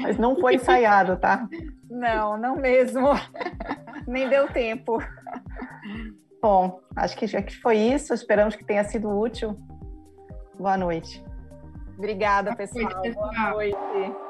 Mas 0.00 0.16
não 0.16 0.34
foi 0.40 0.54
ensaiado, 0.54 1.18
tá? 1.18 1.46
Não, 1.90 2.38
não 2.38 2.56
mesmo. 2.56 3.08
Nem 4.08 4.26
deu 4.26 4.48
tempo. 4.48 4.98
Bom, 6.40 6.80
acho 6.96 7.14
que 7.14 7.26
já 7.26 7.42
que 7.42 7.54
foi 7.60 7.76
isso. 7.76 8.14
Esperamos 8.14 8.56
que 8.56 8.64
tenha 8.64 8.84
sido 8.84 9.10
útil. 9.10 9.54
Boa 10.58 10.78
noite. 10.78 11.22
Obrigada, 11.98 12.56
pessoal. 12.56 13.02
Boa 13.12 13.50
noite. 13.50 14.29